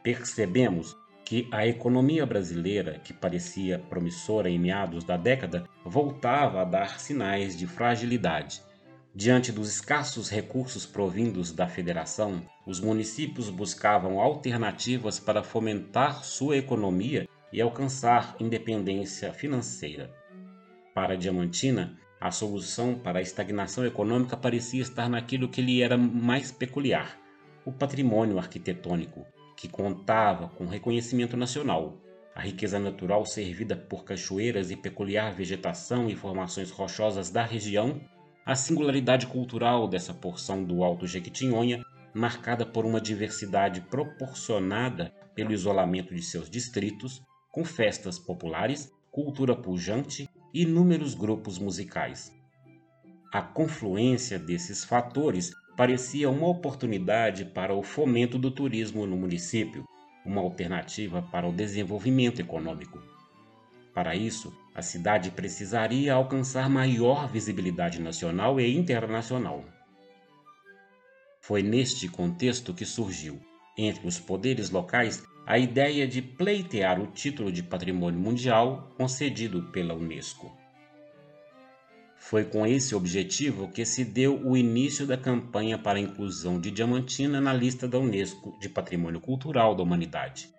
percebemos 0.00 0.96
que 1.24 1.48
a 1.50 1.66
economia 1.66 2.24
brasileira, 2.24 3.00
que 3.00 3.12
parecia 3.12 3.80
promissora 3.80 4.48
em 4.48 4.60
meados 4.60 5.02
da 5.02 5.16
década, 5.16 5.68
voltava 5.84 6.62
a 6.62 6.64
dar 6.64 7.00
sinais 7.00 7.58
de 7.58 7.66
fragilidade. 7.66 8.62
Diante 9.12 9.50
dos 9.50 9.68
escassos 9.68 10.30
recursos 10.30 10.86
provindos 10.86 11.50
da 11.50 11.66
federação, 11.66 12.40
os 12.64 12.78
municípios 12.78 13.50
buscavam 13.50 14.20
alternativas 14.20 15.18
para 15.18 15.42
fomentar 15.42 16.22
sua 16.22 16.56
economia 16.56 17.28
e 17.52 17.60
alcançar 17.60 18.36
independência 18.38 19.32
financeira. 19.32 20.14
Para 20.94 21.16
Diamantina, 21.16 21.98
a 22.20 22.30
solução 22.30 22.94
para 22.94 23.18
a 23.18 23.22
estagnação 23.22 23.84
econômica 23.84 24.36
parecia 24.36 24.80
estar 24.80 25.08
naquilo 25.08 25.48
que 25.48 25.60
lhe 25.60 25.82
era 25.82 25.98
mais 25.98 26.50
peculiar: 26.50 27.18
o 27.64 27.72
patrimônio 27.72 28.38
arquitetônico, 28.38 29.26
que 29.56 29.68
contava 29.68 30.48
com 30.48 30.66
reconhecimento 30.66 31.36
nacional. 31.36 32.00
A 32.34 32.40
riqueza 32.40 32.78
natural 32.78 33.24
servida 33.24 33.74
por 33.74 34.04
cachoeiras 34.04 34.70
e 34.70 34.76
peculiar 34.76 35.34
vegetação 35.34 36.08
e 36.08 36.14
formações 36.14 36.70
rochosas 36.70 37.30
da 37.30 37.42
região, 37.42 38.00
a 38.44 38.54
singularidade 38.54 39.26
cultural 39.26 39.88
dessa 39.88 40.12
porção 40.12 40.62
do 40.62 40.84
Alto 40.84 41.06
Jequitinhonha, 41.06 41.82
marcada 42.14 42.64
por 42.64 42.84
uma 42.84 43.00
diversidade 43.00 43.80
proporcionada 43.82 45.12
pelo 45.34 45.52
isolamento 45.52 46.14
de 46.14 46.22
seus 46.22 46.48
distritos, 46.48 47.22
com 47.50 47.64
festas 47.64 48.18
populares, 48.18 48.92
cultura 49.10 49.56
pujante 49.56 50.25
inúmeros 50.62 51.14
grupos 51.14 51.58
musicais. 51.58 52.32
A 53.30 53.42
confluência 53.42 54.38
desses 54.38 54.84
fatores 54.84 55.52
parecia 55.76 56.30
uma 56.30 56.48
oportunidade 56.48 57.44
para 57.44 57.74
o 57.74 57.82
fomento 57.82 58.38
do 58.38 58.50
turismo 58.50 59.06
no 59.06 59.18
município, 59.18 59.84
uma 60.24 60.40
alternativa 60.40 61.20
para 61.20 61.46
o 61.46 61.52
desenvolvimento 61.52 62.40
econômico. 62.40 62.98
Para 63.92 64.16
isso, 64.16 64.50
a 64.74 64.80
cidade 64.80 65.30
precisaria 65.30 66.14
alcançar 66.14 66.70
maior 66.70 67.28
visibilidade 67.30 68.00
nacional 68.00 68.58
e 68.58 68.74
internacional. 68.74 69.62
Foi 71.42 71.62
neste 71.62 72.08
contexto 72.08 72.72
que 72.72 72.86
surgiu, 72.86 73.38
entre 73.76 74.08
os 74.08 74.18
poderes 74.18 74.70
locais, 74.70 75.22
a 75.46 75.56
ideia 75.60 76.08
de 76.08 76.20
pleitear 76.20 77.00
o 77.00 77.06
título 77.06 77.52
de 77.52 77.62
Patrimônio 77.62 78.18
Mundial 78.18 78.92
concedido 78.96 79.62
pela 79.70 79.94
Unesco. 79.94 80.52
Foi 82.16 82.44
com 82.44 82.66
esse 82.66 82.96
objetivo 82.96 83.68
que 83.68 83.86
se 83.86 84.04
deu 84.04 84.44
o 84.44 84.56
início 84.56 85.06
da 85.06 85.16
campanha 85.16 85.78
para 85.78 85.98
a 85.98 86.02
inclusão 86.02 86.60
de 86.60 86.72
Diamantina 86.72 87.40
na 87.40 87.52
lista 87.52 87.86
da 87.86 87.96
Unesco 87.96 88.58
de 88.58 88.68
Patrimônio 88.68 89.20
Cultural 89.20 89.76
da 89.76 89.84
Humanidade. 89.84 90.50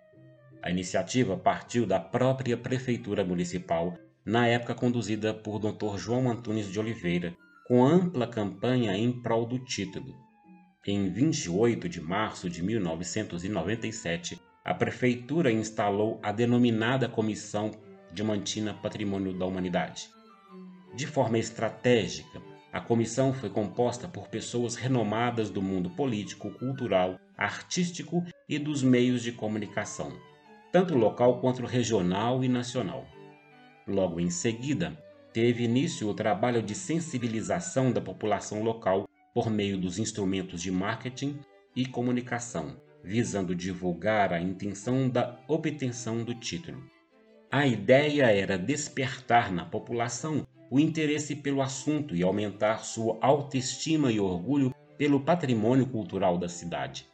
A 0.62 0.70
iniciativa 0.70 1.36
partiu 1.36 1.84
da 1.84 2.00
própria 2.00 2.56
Prefeitura 2.56 3.22
Municipal, 3.22 3.94
na 4.24 4.46
época 4.46 4.74
conduzida 4.74 5.34
por 5.34 5.58
Dr. 5.58 5.98
João 5.98 6.30
Antunes 6.30 6.66
de 6.66 6.80
Oliveira, 6.80 7.36
com 7.66 7.84
ampla 7.84 8.26
campanha 8.26 8.96
em 8.96 9.12
prol 9.12 9.44
do 9.44 9.58
título. 9.58 10.16
Em 10.86 11.10
28 11.10 11.90
de 11.90 12.00
março 12.00 12.48
de 12.48 12.62
1997, 12.62 14.47
a 14.68 14.74
Prefeitura 14.74 15.50
instalou 15.50 16.20
a 16.22 16.30
denominada 16.30 17.08
Comissão 17.08 17.70
Diamantina 18.12 18.74
Patrimônio 18.74 19.32
da 19.32 19.46
Humanidade 19.46 20.10
de 20.94 21.06
forma 21.06 21.38
estratégica, 21.38 22.42
a 22.72 22.80
comissão 22.80 23.32
foi 23.32 23.48
composta 23.48 24.08
por 24.08 24.28
pessoas 24.28 24.74
renomadas 24.74 25.48
do 25.48 25.62
mundo 25.62 25.90
político, 25.90 26.50
cultural, 26.50 27.18
artístico 27.36 28.24
e 28.48 28.58
dos 28.58 28.82
meios 28.82 29.22
de 29.22 29.30
comunicação, 29.30 30.12
tanto 30.72 30.96
local 30.96 31.40
quanto 31.40 31.64
regional 31.64 32.42
e 32.42 32.48
nacional. 32.48 33.06
Logo 33.86 34.18
em 34.18 34.28
seguida, 34.28 34.96
teve 35.32 35.64
início 35.64 36.08
o 36.08 36.14
trabalho 36.14 36.62
de 36.62 36.74
sensibilização 36.74 37.92
da 37.92 38.00
população 38.00 38.62
local 38.62 39.06
por 39.32 39.48
meio 39.48 39.78
dos 39.78 39.98
instrumentos 39.98 40.60
de 40.60 40.72
marketing 40.72 41.38
e 41.76 41.86
comunicação, 41.86 42.76
visando 43.02 43.54
divulgar 43.54 44.32
a 44.32 44.40
intenção 44.40 45.08
da 45.08 45.38
obtenção 45.48 46.22
do 46.22 46.34
título. 46.34 46.82
A 47.50 47.66
ideia 47.66 48.24
era 48.24 48.58
despertar 48.58 49.50
na 49.50 49.64
população 49.64 50.46
o 50.70 50.78
interesse 50.78 51.36
pelo 51.36 51.62
assunto 51.62 52.14
e 52.14 52.22
aumentar 52.22 52.84
sua 52.84 53.16
autoestima 53.22 54.12
e 54.12 54.20
orgulho 54.20 54.74
pelo 54.98 55.20
patrimônio 55.20 55.86
cultural 55.86 56.36
da 56.36 56.48
cidade. 56.48 57.06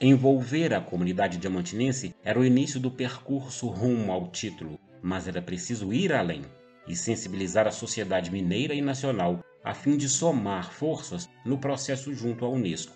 Envolver 0.00 0.72
a 0.74 0.80
comunidade 0.80 1.38
diamantinense 1.38 2.14
era 2.22 2.38
o 2.38 2.44
início 2.44 2.80
do 2.80 2.90
percurso 2.90 3.68
rumo 3.68 4.12
ao 4.12 4.30
título, 4.30 4.78
mas 5.02 5.28
era 5.28 5.42
preciso 5.42 5.92
ir 5.92 6.12
além 6.12 6.42
e 6.86 6.94
sensibilizar 6.94 7.66
a 7.66 7.72
sociedade 7.72 8.30
mineira 8.30 8.74
e 8.74 8.80
nacional 8.80 9.40
a 9.62 9.74
fim 9.74 9.96
de 9.96 10.08
somar 10.08 10.72
forças 10.72 11.28
no 11.44 11.58
processo 11.58 12.14
junto 12.14 12.44
à 12.44 12.48
Unesco. 12.48 12.95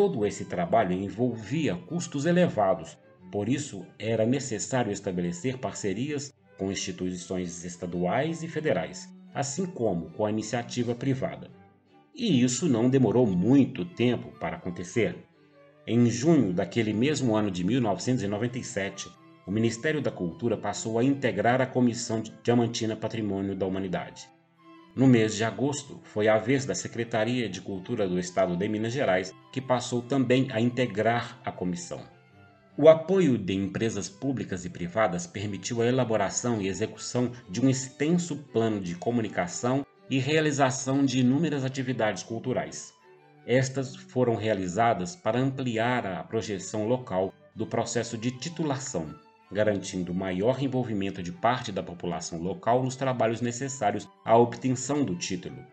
Todo 0.00 0.24
esse 0.24 0.46
trabalho 0.46 0.94
envolvia 0.94 1.76
custos 1.76 2.24
elevados, 2.24 2.96
por 3.30 3.50
isso 3.50 3.84
era 3.98 4.24
necessário 4.24 4.90
estabelecer 4.90 5.58
parcerias 5.58 6.32
com 6.56 6.72
instituições 6.72 7.66
estaduais 7.66 8.42
e 8.42 8.48
federais, 8.48 9.14
assim 9.34 9.66
como 9.66 10.08
com 10.12 10.24
a 10.24 10.30
iniciativa 10.30 10.94
privada. 10.94 11.50
E 12.14 12.42
isso 12.42 12.66
não 12.66 12.88
demorou 12.88 13.26
muito 13.26 13.84
tempo 13.84 14.32
para 14.38 14.56
acontecer. 14.56 15.18
Em 15.86 16.06
junho 16.06 16.54
daquele 16.54 16.94
mesmo 16.94 17.36
ano 17.36 17.50
de 17.50 17.62
1997, 17.62 19.06
o 19.46 19.50
Ministério 19.50 20.00
da 20.00 20.10
Cultura 20.10 20.56
passou 20.56 20.98
a 20.98 21.04
integrar 21.04 21.60
a 21.60 21.66
Comissão 21.66 22.22
Diamantina 22.42 22.96
Patrimônio 22.96 23.54
da 23.54 23.66
Humanidade. 23.66 24.26
No 24.94 25.06
mês 25.06 25.36
de 25.36 25.44
agosto, 25.44 26.00
foi 26.02 26.26
a 26.26 26.36
vez 26.36 26.64
da 26.66 26.74
Secretaria 26.74 27.48
de 27.48 27.60
Cultura 27.60 28.08
do 28.08 28.18
Estado 28.18 28.56
de 28.56 28.68
Minas 28.68 28.92
Gerais, 28.92 29.32
que 29.52 29.60
passou 29.60 30.02
também 30.02 30.48
a 30.50 30.60
integrar 30.60 31.40
a 31.44 31.52
comissão. 31.52 32.02
O 32.76 32.88
apoio 32.88 33.38
de 33.38 33.54
empresas 33.54 34.08
públicas 34.08 34.64
e 34.64 34.70
privadas 34.70 35.26
permitiu 35.26 35.80
a 35.80 35.86
elaboração 35.86 36.60
e 36.60 36.66
execução 36.66 37.30
de 37.48 37.60
um 37.60 37.68
extenso 37.68 38.36
plano 38.36 38.80
de 38.80 38.96
comunicação 38.96 39.86
e 40.08 40.18
realização 40.18 41.04
de 41.04 41.20
inúmeras 41.20 41.64
atividades 41.64 42.24
culturais. 42.24 42.92
Estas 43.46 43.94
foram 43.94 44.34
realizadas 44.34 45.14
para 45.14 45.38
ampliar 45.38 46.04
a 46.04 46.24
projeção 46.24 46.88
local 46.88 47.32
do 47.54 47.66
processo 47.66 48.18
de 48.18 48.30
titulação, 48.30 49.14
garantindo 49.50 50.14
maior 50.14 50.62
envolvimento 50.62 51.22
de 51.22 51.32
parte 51.32 51.72
da 51.72 51.82
população 51.82 52.38
local 52.38 52.82
nos 52.82 52.96
trabalhos 52.96 53.40
necessários 53.40 54.08
à 54.24 54.36
obtenção 54.36 55.04
do 55.04 55.16
título. 55.16 55.64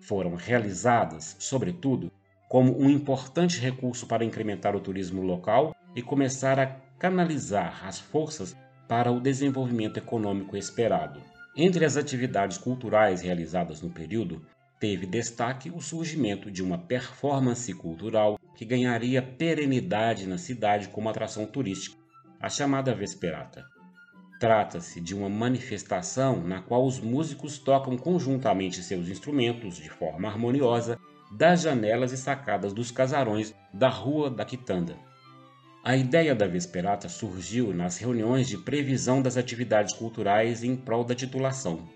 Foram 0.00 0.34
realizadas, 0.34 1.36
sobretudo, 1.38 2.10
como 2.48 2.76
um 2.76 2.90
importante 2.90 3.60
recurso 3.60 4.06
para 4.06 4.24
incrementar 4.24 4.74
o 4.74 4.80
turismo 4.80 5.22
local 5.22 5.74
e 5.94 6.02
começar 6.02 6.58
a 6.58 6.66
canalizar 6.98 7.86
as 7.86 8.00
forças 8.00 8.56
para 8.88 9.12
o 9.12 9.20
desenvolvimento 9.20 9.98
econômico 9.98 10.56
esperado. 10.56 11.22
Entre 11.56 11.84
as 11.84 11.96
atividades 11.96 12.58
culturais 12.58 13.22
realizadas 13.22 13.80
no 13.80 13.90
período, 13.90 14.44
teve 14.80 15.06
destaque 15.06 15.70
o 15.70 15.80
surgimento 15.80 16.50
de 16.50 16.62
uma 16.62 16.78
performance 16.78 17.72
cultural 17.74 18.38
que 18.56 18.64
ganharia 18.64 19.22
perenidade 19.22 20.26
na 20.26 20.38
cidade 20.38 20.88
como 20.88 21.08
atração 21.08 21.46
turística, 21.46 21.99
a 22.40 22.48
chamada 22.48 22.94
Vesperata. 22.94 23.66
Trata-se 24.40 24.98
de 24.98 25.14
uma 25.14 25.28
manifestação 25.28 26.42
na 26.42 26.62
qual 26.62 26.86
os 26.86 26.98
músicos 26.98 27.58
tocam 27.58 27.98
conjuntamente 27.98 28.82
seus 28.82 29.10
instrumentos 29.10 29.76
de 29.76 29.90
forma 29.90 30.26
harmoniosa 30.26 30.98
das 31.30 31.60
janelas 31.60 32.12
e 32.12 32.16
sacadas 32.16 32.72
dos 32.72 32.90
casarões 32.90 33.54
da 33.74 33.90
Rua 33.90 34.30
da 34.30 34.46
Quitanda. 34.46 34.96
A 35.84 35.94
ideia 35.94 36.34
da 36.34 36.46
Vesperata 36.46 37.10
surgiu 37.10 37.74
nas 37.74 37.98
reuniões 37.98 38.48
de 38.48 38.56
previsão 38.56 39.20
das 39.20 39.36
atividades 39.36 39.92
culturais 39.92 40.64
em 40.64 40.74
prol 40.74 41.04
da 41.04 41.14
titulação. 41.14 41.86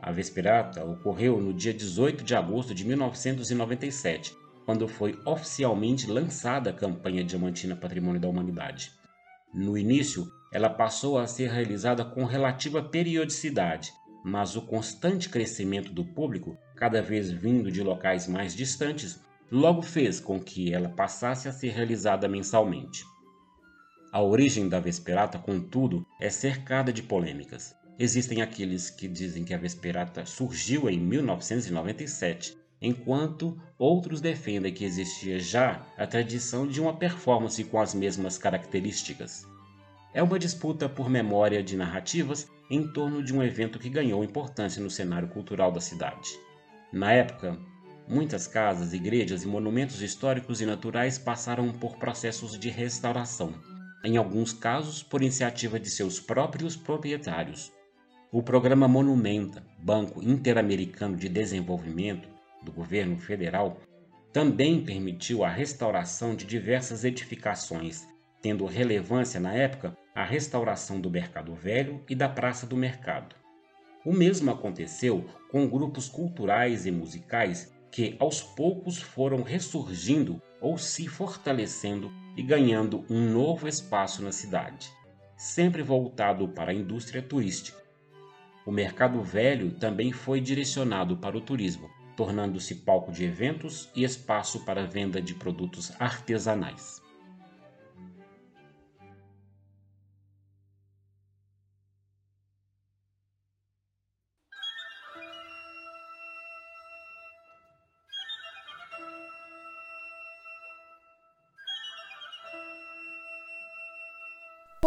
A 0.00 0.12
Vesperata 0.12 0.84
ocorreu 0.84 1.40
no 1.40 1.52
dia 1.52 1.74
18 1.74 2.22
de 2.22 2.36
agosto 2.36 2.72
de 2.72 2.86
1997, 2.86 4.32
quando 4.64 4.86
foi 4.86 5.18
oficialmente 5.26 6.08
lançada 6.08 6.70
a 6.70 6.72
campanha 6.72 7.24
Diamantina 7.24 7.74
Patrimônio 7.74 8.20
da 8.20 8.28
Humanidade. 8.28 8.97
No 9.54 9.78
início, 9.78 10.30
ela 10.52 10.68
passou 10.68 11.18
a 11.18 11.26
ser 11.26 11.50
realizada 11.50 12.04
com 12.04 12.24
relativa 12.24 12.82
periodicidade, 12.82 13.92
mas 14.24 14.56
o 14.56 14.62
constante 14.62 15.28
crescimento 15.28 15.92
do 15.92 16.04
público, 16.04 16.56
cada 16.76 17.00
vez 17.00 17.30
vindo 17.30 17.70
de 17.70 17.82
locais 17.82 18.26
mais 18.28 18.54
distantes, 18.54 19.20
logo 19.50 19.80
fez 19.80 20.20
com 20.20 20.38
que 20.38 20.72
ela 20.72 20.90
passasse 20.90 21.48
a 21.48 21.52
ser 21.52 21.70
realizada 21.70 22.28
mensalmente. 22.28 23.04
A 24.12 24.22
origem 24.22 24.68
da 24.68 24.80
Vesperata, 24.80 25.38
contudo, 25.38 26.06
é 26.20 26.28
cercada 26.28 26.92
de 26.92 27.02
polêmicas. 27.02 27.74
Existem 27.98 28.42
aqueles 28.42 28.90
que 28.90 29.08
dizem 29.08 29.44
que 29.44 29.54
a 29.54 29.58
Vesperata 29.58 30.24
surgiu 30.24 30.88
em 30.88 30.98
1997, 30.98 32.56
enquanto 32.80 33.60
outros 33.78 34.20
defendem 34.20 34.72
que 34.72 34.84
existia 34.84 35.38
já 35.38 35.82
a 35.96 36.06
tradição 36.06 36.66
de 36.66 36.80
uma 36.80 36.96
performance 36.96 37.62
com 37.64 37.80
as 37.80 37.94
mesmas 37.94 38.38
características. 38.38 39.46
É 40.14 40.22
uma 40.22 40.38
disputa 40.38 40.88
por 40.88 41.08
memória 41.08 41.62
de 41.62 41.76
narrativas 41.76 42.48
em 42.70 42.86
torno 42.86 43.22
de 43.22 43.34
um 43.34 43.42
evento 43.42 43.78
que 43.78 43.88
ganhou 43.88 44.24
importância 44.24 44.82
no 44.82 44.90
cenário 44.90 45.28
cultural 45.28 45.70
da 45.70 45.80
cidade. 45.80 46.28
Na 46.92 47.12
época, 47.12 47.58
muitas 48.08 48.46
casas, 48.46 48.92
igrejas 48.92 49.42
e 49.42 49.46
monumentos 49.46 50.00
históricos 50.00 50.60
e 50.60 50.66
naturais 50.66 51.18
passaram 51.18 51.72
por 51.72 51.96
processos 51.96 52.58
de 52.58 52.68
restauração 52.68 53.54
em 54.04 54.16
alguns 54.16 54.52
casos 54.52 55.02
por 55.02 55.22
iniciativa 55.22 55.78
de 55.78 55.90
seus 55.90 56.20
próprios 56.20 56.76
proprietários. 56.76 57.72
O 58.30 58.42
programa 58.42 58.86
Monumenta, 58.86 59.64
Banco 59.78 60.22
Interamericano 60.22 61.16
de 61.16 61.28
Desenvolvimento 61.28 62.28
do 62.62 62.72
governo 62.72 63.16
federal, 63.16 63.80
também 64.32 64.84
permitiu 64.84 65.44
a 65.44 65.48
restauração 65.48 66.34
de 66.34 66.44
diversas 66.44 67.04
edificações, 67.04 68.06
tendo 68.42 68.66
relevância 68.66 69.40
na 69.40 69.52
época 69.52 69.96
a 70.14 70.24
restauração 70.24 71.00
do 71.00 71.10
Mercado 71.10 71.54
Velho 71.54 72.02
e 72.08 72.14
da 72.14 72.28
Praça 72.28 72.66
do 72.66 72.76
Mercado. 72.76 73.34
O 74.04 74.12
mesmo 74.12 74.50
aconteceu 74.50 75.24
com 75.50 75.68
grupos 75.68 76.08
culturais 76.08 76.86
e 76.86 76.90
musicais 76.90 77.72
que 77.90 78.16
aos 78.18 78.40
poucos 78.40 78.98
foram 78.98 79.42
ressurgindo 79.42 80.40
ou 80.60 80.76
se 80.76 81.08
fortalecendo 81.08 82.12
e 82.36 82.42
ganhando 82.42 83.04
um 83.08 83.30
novo 83.30 83.66
espaço 83.66 84.22
na 84.22 84.30
cidade, 84.30 84.90
sempre 85.36 85.82
voltado 85.82 86.48
para 86.48 86.70
a 86.70 86.74
indústria 86.74 87.22
turística. 87.22 87.78
O 88.66 88.70
mercado 88.70 89.22
velho 89.22 89.72
também 89.72 90.12
foi 90.12 90.40
direcionado 90.40 91.16
para 91.16 91.36
o 91.36 91.40
turismo, 91.40 91.88
tornando-se 92.18 92.74
palco 92.74 93.12
de 93.12 93.24
eventos 93.24 93.88
e 93.94 94.02
espaço 94.02 94.64
para 94.64 94.84
venda 94.84 95.22
de 95.22 95.36
produtos 95.36 95.92
artesanais. 96.00 97.00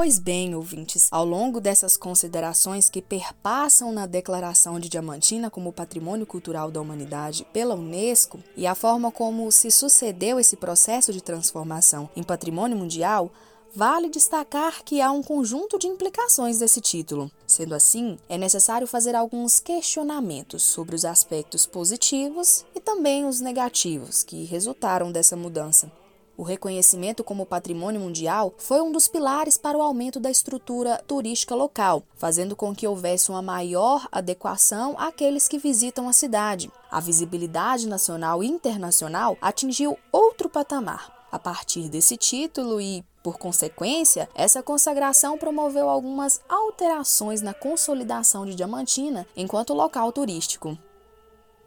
Pois 0.01 0.17
bem, 0.17 0.55
ouvintes, 0.55 1.07
ao 1.11 1.23
longo 1.23 1.61
dessas 1.61 1.95
considerações 1.95 2.89
que 2.89 3.03
perpassam 3.03 3.91
na 3.91 4.07
Declaração 4.07 4.79
de 4.79 4.89
Diamantina 4.89 5.47
como 5.47 5.71
Patrimônio 5.71 6.25
Cultural 6.25 6.71
da 6.71 6.81
Humanidade 6.81 7.45
pela 7.53 7.75
Unesco 7.75 8.39
e 8.57 8.65
a 8.65 8.73
forma 8.73 9.11
como 9.11 9.51
se 9.51 9.69
sucedeu 9.69 10.39
esse 10.39 10.57
processo 10.57 11.13
de 11.13 11.21
transformação 11.21 12.09
em 12.15 12.23
patrimônio 12.23 12.75
mundial, 12.75 13.31
vale 13.75 14.09
destacar 14.09 14.83
que 14.83 14.99
há 15.01 15.11
um 15.11 15.21
conjunto 15.21 15.77
de 15.77 15.85
implicações 15.85 16.57
desse 16.57 16.81
título. 16.81 17.29
Sendo 17.45 17.75
assim, 17.75 18.17
é 18.27 18.39
necessário 18.39 18.87
fazer 18.87 19.15
alguns 19.15 19.59
questionamentos 19.59 20.63
sobre 20.63 20.95
os 20.95 21.05
aspectos 21.05 21.67
positivos 21.67 22.65
e 22.73 22.79
também 22.79 23.23
os 23.23 23.39
negativos 23.39 24.23
que 24.23 24.45
resultaram 24.45 25.11
dessa 25.11 25.35
mudança. 25.35 26.00
O 26.41 26.43
reconhecimento 26.43 27.23
como 27.23 27.45
patrimônio 27.45 28.01
mundial 28.01 28.51
foi 28.57 28.81
um 28.81 28.91
dos 28.91 29.07
pilares 29.07 29.59
para 29.59 29.77
o 29.77 29.81
aumento 29.83 30.19
da 30.19 30.31
estrutura 30.31 30.97
turística 31.05 31.53
local, 31.53 32.01
fazendo 32.15 32.55
com 32.55 32.73
que 32.73 32.87
houvesse 32.87 33.29
uma 33.29 33.43
maior 33.43 34.07
adequação 34.11 34.95
àqueles 34.97 35.47
que 35.47 35.59
visitam 35.59 36.09
a 36.09 36.13
cidade. 36.13 36.71
A 36.89 36.99
visibilidade 36.99 37.87
nacional 37.87 38.43
e 38.43 38.47
internacional 38.47 39.37
atingiu 39.39 39.99
outro 40.11 40.49
patamar. 40.49 41.27
A 41.31 41.37
partir 41.37 41.89
desse 41.89 42.17
título 42.17 42.81
e, 42.81 43.05
por 43.21 43.37
consequência, 43.37 44.27
essa 44.33 44.63
consagração 44.63 45.37
promoveu 45.37 45.87
algumas 45.87 46.41
alterações 46.49 47.43
na 47.43 47.53
consolidação 47.53 48.47
de 48.47 48.55
Diamantina 48.55 49.27
enquanto 49.37 49.75
local 49.75 50.11
turístico. 50.11 50.75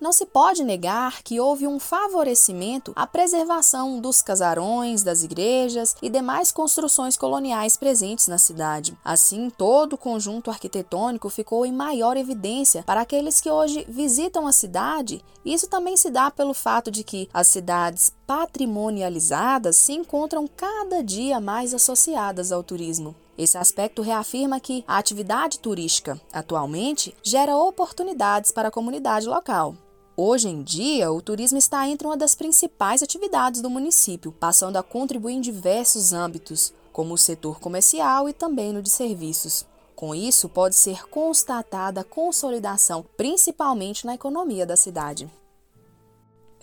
Não 0.04 0.12
se 0.12 0.26
pode 0.26 0.62
negar 0.62 1.22
que 1.22 1.40
houve 1.40 1.66
um 1.66 1.78
favorecimento 1.78 2.92
à 2.94 3.06
preservação 3.06 3.98
dos 3.98 4.20
casarões, 4.20 5.02
das 5.02 5.22
igrejas 5.22 5.96
e 6.02 6.10
demais 6.10 6.52
construções 6.52 7.16
coloniais 7.16 7.74
presentes 7.74 8.28
na 8.28 8.36
cidade. 8.36 8.94
Assim, 9.02 9.48
todo 9.48 9.94
o 9.94 9.98
conjunto 9.98 10.50
arquitetônico 10.50 11.30
ficou 11.30 11.64
em 11.64 11.72
maior 11.72 12.18
evidência 12.18 12.82
para 12.82 13.00
aqueles 13.00 13.40
que 13.40 13.50
hoje 13.50 13.86
visitam 13.88 14.46
a 14.46 14.52
cidade. 14.52 15.24
Isso 15.42 15.68
também 15.68 15.96
se 15.96 16.10
dá 16.10 16.30
pelo 16.30 16.52
fato 16.52 16.90
de 16.90 17.02
que 17.02 17.26
as 17.32 17.46
cidades 17.46 18.12
patrimonializadas 18.26 19.74
se 19.74 19.94
encontram 19.94 20.46
cada 20.46 21.02
dia 21.02 21.40
mais 21.40 21.72
associadas 21.72 22.52
ao 22.52 22.62
turismo. 22.62 23.16
Esse 23.38 23.56
aspecto 23.56 24.02
reafirma 24.02 24.60
que 24.60 24.84
a 24.86 24.98
atividade 24.98 25.60
turística, 25.60 26.20
atualmente, 26.30 27.16
gera 27.22 27.56
oportunidades 27.56 28.52
para 28.52 28.68
a 28.68 28.70
comunidade 28.70 29.26
local. 29.26 29.74
Hoje 30.16 30.48
em 30.48 30.62
dia, 30.62 31.10
o 31.10 31.20
turismo 31.20 31.58
está 31.58 31.88
entre 31.88 32.06
uma 32.06 32.16
das 32.16 32.36
principais 32.36 33.02
atividades 33.02 33.60
do 33.60 33.68
município, 33.68 34.30
passando 34.30 34.76
a 34.76 34.82
contribuir 34.82 35.34
em 35.34 35.40
diversos 35.40 36.12
âmbitos, 36.12 36.72
como 36.92 37.14
o 37.14 37.18
setor 37.18 37.58
comercial 37.58 38.28
e 38.28 38.32
também 38.32 38.72
no 38.72 38.80
de 38.80 38.90
serviços. 38.90 39.66
Com 39.96 40.14
isso, 40.14 40.48
pode 40.48 40.76
ser 40.76 41.08
constatada 41.08 42.02
a 42.02 42.04
consolidação, 42.04 43.04
principalmente 43.16 44.06
na 44.06 44.14
economia 44.14 44.64
da 44.64 44.76
cidade. 44.76 45.28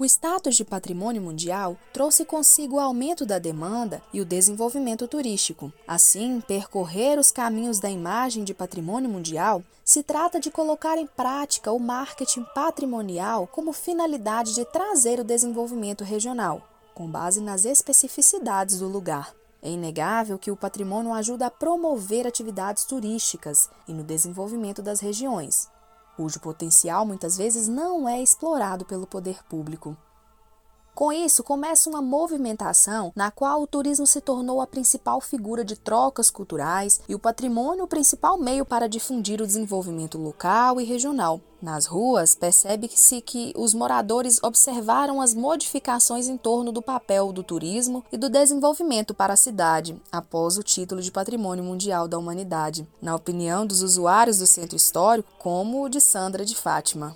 O 0.02 0.06
status 0.06 0.56
de 0.56 0.66
patrimônio 0.66 1.22
mundial 1.22 1.78
trouxe 1.94 2.26
consigo 2.26 2.78
o 2.78 2.80
aumento 2.80 3.24
da 3.24 3.38
demanda 3.38 4.02
e 4.12 4.20
o 4.20 4.26
desenvolvimento 4.26 5.08
turístico. 5.08 5.72
Assim, 5.88 6.42
percorrer 6.42 7.20
os 7.20 7.30
caminhos 7.30 7.80
da 7.80 7.88
imagem 7.88 8.44
de 8.44 8.52
patrimônio 8.52 9.08
mundial 9.08 9.64
se 9.86 10.02
trata 10.02 10.40
de 10.40 10.50
colocar 10.50 10.98
em 10.98 11.06
prática 11.06 11.72
o 11.72 11.78
marketing 11.78 12.44
patrimonial 12.56 13.46
como 13.46 13.72
finalidade 13.72 14.56
de 14.56 14.66
trazer 14.66 15.20
o 15.20 15.24
desenvolvimento 15.24 16.04
regional, 16.04 16.68
com 16.96 17.08
base 17.08 17.40
nas 17.40 17.64
especificidades 17.64 18.80
do 18.80 18.88
lugar. 18.88 19.36
É 19.62 19.70
inegável 19.70 20.40
que 20.40 20.50
o 20.50 20.58
patrimônio 20.58 21.14
ajuda 21.14 21.46
a 21.46 21.52
promover 21.52 22.26
atividades 22.26 22.86
turísticas 22.86 23.70
e 23.88 23.94
no 23.94 24.04
desenvolvimento 24.04 24.82
das 24.82 25.00
regiões 25.00 25.70
cujo 26.16 26.40
potencial 26.40 27.06
muitas 27.06 27.38
vezes 27.38 27.68
não 27.68 28.08
é 28.08 28.22
explorado 28.22 28.86
pelo 28.86 29.08
poder 29.08 29.44
público. 29.46 29.96
Com 30.94 31.12
isso, 31.12 31.44
começa 31.44 31.90
uma 31.90 32.02
movimentação 32.02 33.12
na 33.16 33.32
qual 33.32 33.62
o 33.62 33.68
turismo 33.68 34.06
se 34.06 34.20
tornou 34.20 34.62
a 34.62 34.68
principal 34.68 35.22
figura 35.22 35.64
de 35.64 35.76
trocas 35.76 36.30
culturais 36.30 37.02
e 37.08 37.16
o 37.16 37.20
patrimônio 37.20 37.86
o 37.86 37.88
principal 37.88 38.38
meio 38.38 38.66
para 38.66 38.90
difundir 38.90 39.42
o 39.42 39.48
desenvolvimento 39.48 40.18
local 40.18 40.80
e 40.82 40.84
regional. 40.84 41.40
Nas 41.62 41.86
ruas, 41.86 42.36
percebe-se 42.36 43.22
que 43.22 43.54
os 43.56 43.74
moradores 43.74 44.42
observaram 44.44 45.22
as 45.22 45.34
modificações 45.34 46.28
em 46.28 46.36
torno 46.36 46.72
do 46.72 46.82
papel 46.82 47.32
do 47.32 47.44
turismo 47.44 48.04
e 48.12 48.18
do 48.18 48.30
desenvolvimento 48.30 49.14
para 49.14 49.34
a 49.34 49.38
cidade, 49.38 49.96
após 50.12 50.58
o 50.58 50.64
título 50.64 51.02
de 51.02 51.12
Patrimônio 51.12 51.64
Mundial 51.64 52.08
da 52.08 52.18
Humanidade, 52.18 52.88
na 53.02 53.16
opinião 53.16 53.66
dos 53.66 53.82
usuários 53.82 54.40
do 54.40 54.48
centro 54.48 54.76
histórico, 54.76 55.32
como 55.38 55.84
o 55.84 55.90
de 55.90 56.02
Sandra 56.02 56.44
de 56.44 56.56
Fátima. 56.56 57.16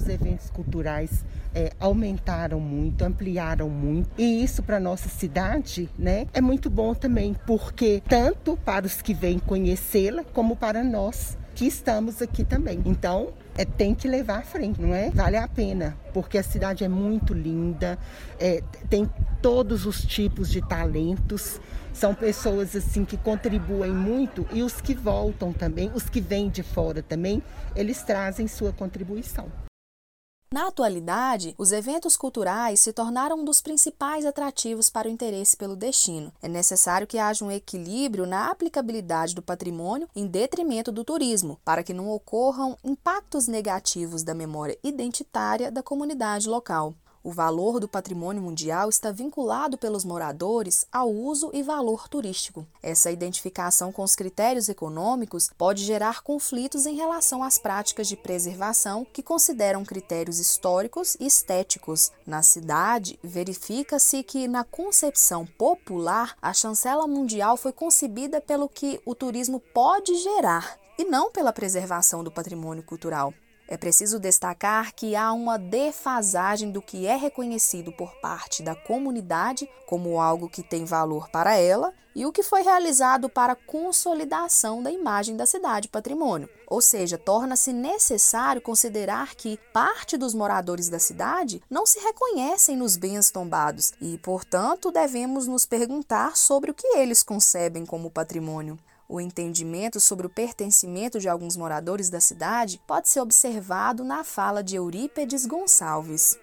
Os 0.00 0.08
eventos 0.08 0.48
culturais 0.48 1.24
é, 1.54 1.72
aumentaram 1.78 2.58
muito, 2.58 3.04
ampliaram 3.04 3.68
muito. 3.68 4.08
E 4.16 4.42
isso 4.42 4.62
para 4.62 4.80
nossa 4.80 5.10
cidade, 5.10 5.90
né, 5.98 6.26
é 6.32 6.40
muito 6.40 6.70
bom 6.70 6.94
também, 6.94 7.36
porque 7.46 8.02
tanto 8.08 8.56
para 8.56 8.86
os 8.86 9.02
que 9.02 9.12
vêm 9.12 9.38
conhecê-la, 9.38 10.24
como 10.24 10.56
para 10.56 10.82
nós 10.82 11.36
que 11.54 11.66
estamos 11.66 12.22
aqui 12.22 12.44
também. 12.44 12.80
Então, 12.86 13.34
é, 13.58 13.66
tem 13.66 13.94
que 13.94 14.08
levar 14.08 14.38
à 14.38 14.42
frente, 14.42 14.80
não 14.80 14.94
é? 14.94 15.10
Vale 15.10 15.36
a 15.36 15.46
pena, 15.46 15.94
porque 16.14 16.38
a 16.38 16.42
cidade 16.42 16.82
é 16.82 16.88
muito 16.88 17.34
linda, 17.34 17.98
é, 18.38 18.62
tem 18.88 19.10
todos 19.42 19.84
os 19.84 20.00
tipos 20.00 20.48
de 20.48 20.66
talentos. 20.66 21.60
São 21.92 22.14
pessoas 22.14 22.74
assim 22.74 23.04
que 23.04 23.18
contribuem 23.18 23.92
muito 23.92 24.46
e 24.50 24.62
os 24.62 24.80
que 24.80 24.94
voltam 24.94 25.52
também, 25.52 25.90
os 25.92 26.08
que 26.08 26.22
vêm 26.22 26.48
de 26.48 26.62
fora 26.62 27.02
também, 27.02 27.42
eles 27.76 28.02
trazem 28.02 28.48
sua 28.48 28.72
contribuição. 28.72 29.46
Na 30.52 30.66
atualidade, 30.66 31.54
os 31.56 31.70
eventos 31.70 32.16
culturais 32.16 32.80
se 32.80 32.92
tornaram 32.92 33.38
um 33.38 33.44
dos 33.44 33.60
principais 33.60 34.26
atrativos 34.26 34.90
para 34.90 35.06
o 35.06 35.10
interesse 35.10 35.56
pelo 35.56 35.76
destino. 35.76 36.32
É 36.42 36.48
necessário 36.48 37.06
que 37.06 37.20
haja 37.20 37.44
um 37.44 37.52
equilíbrio 37.52 38.26
na 38.26 38.50
aplicabilidade 38.50 39.32
do 39.32 39.42
patrimônio 39.42 40.08
em 40.12 40.26
detrimento 40.26 40.90
do 40.90 41.04
turismo, 41.04 41.60
para 41.64 41.84
que 41.84 41.94
não 41.94 42.10
ocorram 42.10 42.76
impactos 42.82 43.46
negativos 43.46 44.24
da 44.24 44.34
memória 44.34 44.76
identitária 44.82 45.70
da 45.70 45.84
comunidade 45.84 46.48
local. 46.48 46.96
O 47.22 47.30
valor 47.30 47.78
do 47.78 47.86
patrimônio 47.86 48.42
mundial 48.42 48.88
está 48.88 49.12
vinculado 49.12 49.76
pelos 49.76 50.06
moradores 50.06 50.86
ao 50.90 51.10
uso 51.10 51.50
e 51.52 51.62
valor 51.62 52.08
turístico. 52.08 52.66
Essa 52.82 53.10
identificação 53.10 53.92
com 53.92 54.02
os 54.02 54.16
critérios 54.16 54.70
econômicos 54.70 55.50
pode 55.58 55.84
gerar 55.84 56.22
conflitos 56.22 56.86
em 56.86 56.96
relação 56.96 57.42
às 57.42 57.58
práticas 57.58 58.08
de 58.08 58.16
preservação 58.16 59.06
que 59.12 59.22
consideram 59.22 59.84
critérios 59.84 60.38
históricos 60.38 61.14
e 61.20 61.26
estéticos. 61.26 62.10
Na 62.26 62.42
cidade, 62.42 63.18
verifica-se 63.22 64.22
que, 64.22 64.48
na 64.48 64.64
concepção 64.64 65.44
popular, 65.44 66.34
a 66.40 66.54
chancela 66.54 67.06
mundial 67.06 67.58
foi 67.58 67.72
concebida 67.72 68.40
pelo 68.40 68.66
que 68.66 68.98
o 69.04 69.14
turismo 69.14 69.60
pode 69.60 70.14
gerar 70.14 70.78
e 70.98 71.04
não 71.04 71.30
pela 71.30 71.52
preservação 71.52 72.24
do 72.24 72.30
patrimônio 72.30 72.82
cultural. 72.82 73.34
É 73.70 73.76
preciso 73.76 74.18
destacar 74.18 74.92
que 74.92 75.14
há 75.14 75.32
uma 75.32 75.56
defasagem 75.56 76.72
do 76.72 76.82
que 76.82 77.06
é 77.06 77.14
reconhecido 77.14 77.92
por 77.92 78.12
parte 78.16 78.64
da 78.64 78.74
comunidade 78.74 79.70
como 79.86 80.20
algo 80.20 80.48
que 80.48 80.60
tem 80.60 80.84
valor 80.84 81.30
para 81.30 81.54
ela 81.54 81.94
e 82.12 82.26
o 82.26 82.32
que 82.32 82.42
foi 82.42 82.62
realizado 82.62 83.28
para 83.28 83.54
consolidação 83.54 84.82
da 84.82 84.90
imagem 84.90 85.36
da 85.36 85.46
cidade 85.46 85.86
patrimônio. 85.86 86.50
Ou 86.66 86.80
seja, 86.80 87.16
torna-se 87.16 87.72
necessário 87.72 88.60
considerar 88.60 89.36
que 89.36 89.56
parte 89.72 90.16
dos 90.16 90.34
moradores 90.34 90.88
da 90.88 90.98
cidade 90.98 91.62
não 91.70 91.86
se 91.86 92.00
reconhecem 92.00 92.76
nos 92.76 92.96
bens 92.96 93.30
tombados 93.30 93.92
e, 94.00 94.18
portanto, 94.18 94.90
devemos 94.90 95.46
nos 95.46 95.64
perguntar 95.64 96.36
sobre 96.36 96.72
o 96.72 96.74
que 96.74 96.96
eles 96.96 97.22
concebem 97.22 97.86
como 97.86 98.10
patrimônio. 98.10 98.76
O 99.12 99.20
entendimento 99.20 99.98
sobre 99.98 100.24
o 100.28 100.30
pertencimento 100.30 101.18
de 101.18 101.28
alguns 101.28 101.56
moradores 101.56 102.08
da 102.08 102.20
cidade 102.20 102.80
pode 102.86 103.08
ser 103.08 103.18
observado 103.18 104.04
na 104.04 104.22
fala 104.22 104.62
de 104.62 104.76
Eurípedes 104.76 105.46
Gonçalves. 105.46 106.38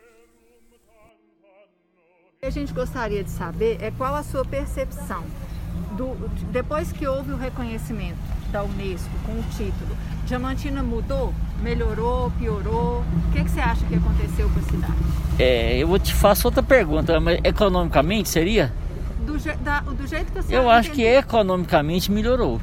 O 2.35 2.39
que 2.41 2.45
a 2.45 2.49
gente 2.49 2.73
gostaria 2.73 3.23
de 3.23 3.29
saber 3.29 3.81
é 3.81 3.89
qual 3.89 4.13
a 4.13 4.21
sua 4.21 4.43
percepção 4.43 5.23
do, 5.95 6.13
depois 6.51 6.91
que 6.91 7.07
houve 7.07 7.31
o 7.31 7.37
reconhecimento 7.37 8.19
da 8.51 8.65
Unesco 8.65 9.09
com 9.25 9.31
o 9.31 9.43
título, 9.55 9.95
Diamantina 10.25 10.83
mudou? 10.83 11.33
Melhorou, 11.61 12.29
piorou? 12.31 12.99
O 12.99 13.31
que, 13.31 13.45
que 13.45 13.49
você 13.49 13.61
acha 13.61 13.85
que 13.85 13.95
aconteceu 13.95 14.49
com 14.49 14.59
a 14.59 14.63
cidade? 14.63 14.93
É, 15.39 15.77
eu 15.77 15.87
vou 15.87 15.97
te 15.99 16.13
faço 16.13 16.45
outra 16.49 16.61
pergunta, 16.61 17.17
mas 17.21 17.39
economicamente 17.45 18.27
seria? 18.27 18.73
Do, 19.27 19.37
je, 19.37 19.53
da, 19.57 19.81
do 19.81 20.07
jeito 20.07 20.31
que 20.31 20.41
você 20.41 20.55
Eu 20.55 20.69
acho 20.69 20.91
que 20.91 21.03
economicamente 21.03 22.11
melhorou. 22.11 22.61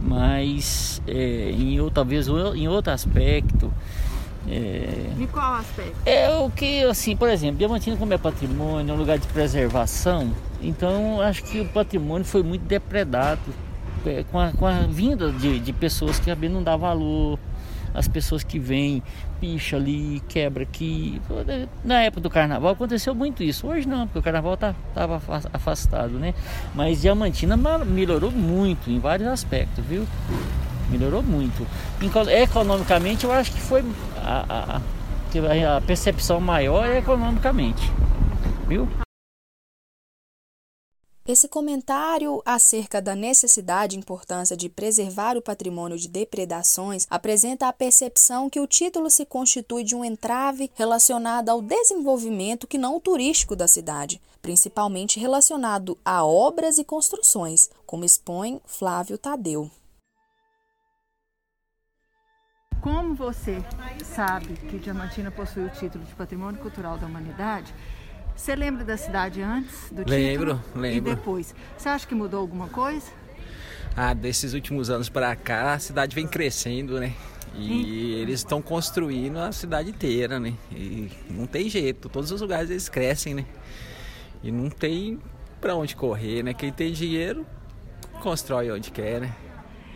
Mas 0.00 1.00
é, 1.06 1.50
em, 1.52 1.78
talvez 1.90 2.26
em 2.26 2.66
outro 2.68 2.92
aspecto. 2.92 3.72
É, 4.48 5.12
em 5.16 5.26
qual 5.28 5.54
aspecto? 5.54 5.94
É 6.04 6.28
o 6.30 6.50
que, 6.50 6.82
assim, 6.82 7.16
por 7.16 7.28
exemplo, 7.28 7.58
Diamantina 7.58 7.96
como 7.96 8.12
é 8.12 8.18
patrimônio, 8.18 8.90
é 8.90 8.94
um 8.94 8.98
lugar 8.98 9.16
de 9.16 9.26
preservação, 9.28 10.32
então 10.60 11.20
acho 11.20 11.44
que 11.44 11.60
o 11.60 11.68
patrimônio 11.68 12.24
foi 12.24 12.42
muito 12.42 12.62
depredado 12.62 13.40
é, 14.04 14.24
com, 14.24 14.40
a, 14.40 14.50
com 14.50 14.66
a 14.66 14.80
vinda 14.80 15.30
de, 15.30 15.60
de 15.60 15.72
pessoas 15.72 16.18
que 16.18 16.26
também 16.26 16.50
não 16.50 16.60
dá 16.60 16.76
valor, 16.76 17.38
as 17.94 18.08
pessoas 18.08 18.42
que 18.42 18.58
vêm, 18.58 19.00
picha 19.42 19.74
ali, 19.74 20.22
quebra 20.28 20.62
aqui. 20.62 21.20
Na 21.84 22.00
época 22.02 22.20
do 22.20 22.30
carnaval 22.30 22.70
aconteceu 22.70 23.12
muito 23.12 23.42
isso. 23.42 23.66
Hoje 23.66 23.88
não, 23.88 24.06
porque 24.06 24.20
o 24.20 24.22
carnaval 24.22 24.56
tá, 24.56 24.72
afastado, 25.52 26.12
né? 26.12 26.32
Mas 26.72 27.00
Diamantina 27.00 27.56
melhorou 27.84 28.30
muito 28.30 28.88
em 28.88 29.00
vários 29.00 29.28
aspectos, 29.28 29.84
viu? 29.84 30.06
Melhorou 30.88 31.24
muito. 31.24 31.66
Economicamente 32.40 33.24
eu 33.24 33.32
acho 33.32 33.50
que 33.50 33.60
foi 33.60 33.84
a, 34.18 34.78
a, 34.78 35.76
a 35.76 35.80
percepção 35.80 36.40
maior 36.40 36.86
é 36.86 36.98
economicamente, 36.98 37.90
viu? 38.68 38.88
Esse 41.24 41.46
comentário 41.46 42.42
acerca 42.44 43.00
da 43.00 43.14
necessidade 43.14 43.94
e 43.94 43.98
importância 43.98 44.56
de 44.56 44.68
preservar 44.68 45.36
o 45.36 45.42
patrimônio 45.42 45.96
de 45.96 46.08
depredações 46.08 47.06
apresenta 47.08 47.68
a 47.68 47.72
percepção 47.72 48.50
que 48.50 48.58
o 48.58 48.66
título 48.66 49.08
se 49.08 49.24
constitui 49.24 49.84
de 49.84 49.94
um 49.94 50.04
entrave 50.04 50.68
relacionado 50.74 51.48
ao 51.48 51.62
desenvolvimento 51.62 52.66
que 52.66 52.76
não 52.76 52.98
turístico 52.98 53.54
da 53.54 53.68
cidade, 53.68 54.20
principalmente 54.40 55.20
relacionado 55.20 55.96
a 56.04 56.24
obras 56.24 56.78
e 56.78 56.84
construções, 56.84 57.70
como 57.86 58.04
expõe 58.04 58.60
Flávio 58.66 59.16
Tadeu. 59.16 59.70
Como 62.80 63.14
você 63.14 63.64
sabe 64.04 64.56
que 64.68 64.80
Diamantina 64.80 65.30
possui 65.30 65.66
o 65.66 65.70
título 65.70 66.02
de 66.04 66.12
Patrimônio 66.16 66.60
Cultural 66.60 66.98
da 66.98 67.06
Humanidade, 67.06 67.72
você 68.36 68.54
lembra 68.56 68.84
da 68.84 68.96
cidade 68.96 69.40
antes 69.42 69.90
do 69.90 70.02
lembro, 70.08 70.54
título? 70.56 70.80
Lembro, 70.82 71.12
E 71.12 71.14
depois? 71.14 71.54
Você 71.76 71.88
acha 71.88 72.06
que 72.06 72.14
mudou 72.14 72.40
alguma 72.40 72.68
coisa? 72.68 73.10
Ah, 73.96 74.14
desses 74.14 74.54
últimos 74.54 74.88
anos 74.90 75.08
para 75.08 75.34
cá, 75.36 75.74
a 75.74 75.78
cidade 75.78 76.14
vem 76.14 76.26
crescendo, 76.26 76.98
né? 76.98 77.12
E 77.54 78.14
eles 78.14 78.40
estão 78.40 78.62
construindo 78.62 79.36
a 79.38 79.52
cidade 79.52 79.90
inteira, 79.90 80.40
né? 80.40 80.54
E 80.70 81.10
não 81.28 81.46
tem 81.46 81.68
jeito, 81.68 82.08
todos 82.08 82.30
os 82.32 82.40
lugares 82.40 82.70
eles 82.70 82.88
crescem, 82.88 83.34
né? 83.34 83.44
E 84.42 84.50
não 84.50 84.70
tem 84.70 85.20
para 85.60 85.76
onde 85.76 85.94
correr, 85.94 86.42
né? 86.42 86.54
Quem 86.54 86.72
tem 86.72 86.92
dinheiro 86.92 87.46
constrói 88.22 88.70
onde 88.70 88.90
quer, 88.90 89.20
né? 89.20 89.34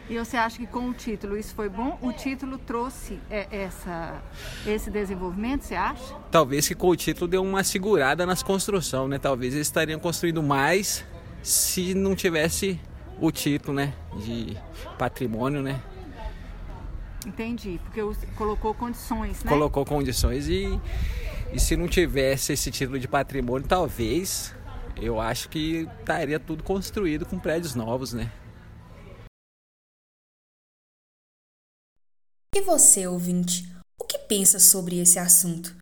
E 0.09 0.17
você 0.19 0.37
acha 0.37 0.59
que 0.59 0.67
com 0.67 0.89
o 0.89 0.95
título 0.95 1.37
isso 1.37 1.53
foi 1.53 1.69
bom? 1.69 1.99
O 2.01 2.13
título 2.13 2.59
trouxe 2.59 3.19
é, 3.29 3.49
essa, 3.51 4.23
esse 4.65 4.89
desenvolvimento, 4.89 5.63
você 5.63 5.75
acha? 5.75 6.15
Talvez 6.31 6.69
que 6.69 6.77
com 6.77 6.89
o 6.89 6.97
título 6.97 7.27
deu 7.27 7.43
uma 7.43 7.65
segurada 7.65 8.25
nas 8.25 8.41
construções, 8.41 9.11
né? 9.11 9.19
Talvez 9.19 9.55
eles 9.55 9.67
estariam 9.67 9.99
construindo 9.99 10.43
mais 10.43 11.05
se 11.43 11.93
não 11.93 12.15
tivesse 12.15 12.81
o 13.21 13.33
título, 13.33 13.75
né? 13.75 13.95
De 14.17 14.57
patrimônio, 14.97 15.61
né? 15.61 15.83
Entendi, 17.27 17.81
porque 17.83 18.01
colocou 18.37 18.73
condições, 18.75 19.43
né? 19.43 19.51
Colocou 19.51 19.85
condições 19.85 20.47
e, 20.49 20.81
e 21.53 21.59
se 21.59 21.77
não 21.77 21.89
tivesse 21.89 22.53
esse 22.53 22.71
título 22.71 22.97
de 23.01 23.09
patrimônio, 23.09 23.67
talvez 23.67 24.55
eu 24.97 25.21
acho 25.21 25.49
que 25.49 25.89
estaria 25.99 26.39
tudo 26.39 26.63
construído 26.63 27.27
com 27.27 27.41
prédios 27.41 27.75
novos, 27.75 28.13
né? 28.13 28.31
E 32.57 32.63
você, 32.63 33.07
ouvinte, 33.07 33.71
o 34.01 34.05
que 34.07 34.19
pensa 34.19 34.59
sobre 34.59 34.99
esse 34.99 35.19
assunto? 35.19 35.77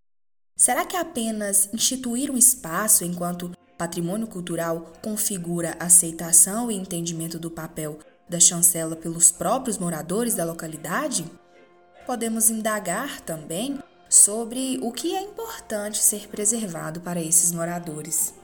Será 0.56 0.84
que 0.84 0.96
apenas 0.96 1.68
instituir 1.72 2.32
um 2.32 2.36
espaço 2.36 3.04
enquanto 3.04 3.52
patrimônio 3.78 4.26
cultural 4.26 4.92
configura 5.00 5.76
aceitação 5.78 6.72
e 6.72 6.74
entendimento 6.74 7.38
do 7.38 7.48
papel 7.48 8.00
da 8.28 8.40
chancela 8.40 8.96
pelos 8.96 9.30
próprios 9.30 9.78
moradores 9.78 10.34
da 10.34 10.44
localidade? 10.44 11.24
Podemos 12.04 12.50
indagar 12.50 13.20
também 13.20 13.78
sobre 14.10 14.80
o 14.82 14.90
que 14.90 15.14
é 15.14 15.22
importante 15.22 16.02
ser 16.02 16.26
preservado 16.26 17.00
para 17.00 17.22
esses 17.22 17.52
moradores. 17.52 18.34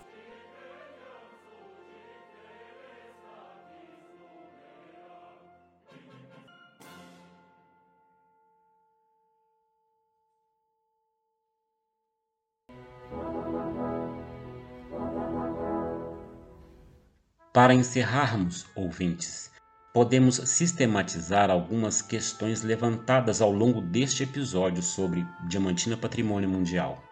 Para 17.52 17.74
encerrarmos, 17.74 18.64
ouvintes, 18.76 19.50
podemos 19.92 20.36
sistematizar 20.36 21.50
algumas 21.50 22.00
questões 22.00 22.62
levantadas 22.62 23.42
ao 23.42 23.50
longo 23.50 23.80
deste 23.80 24.22
episódio 24.22 24.80
sobre 24.80 25.26
Diamantina 25.48 25.96
Patrimônio 25.96 26.48
Mundial. 26.48 27.02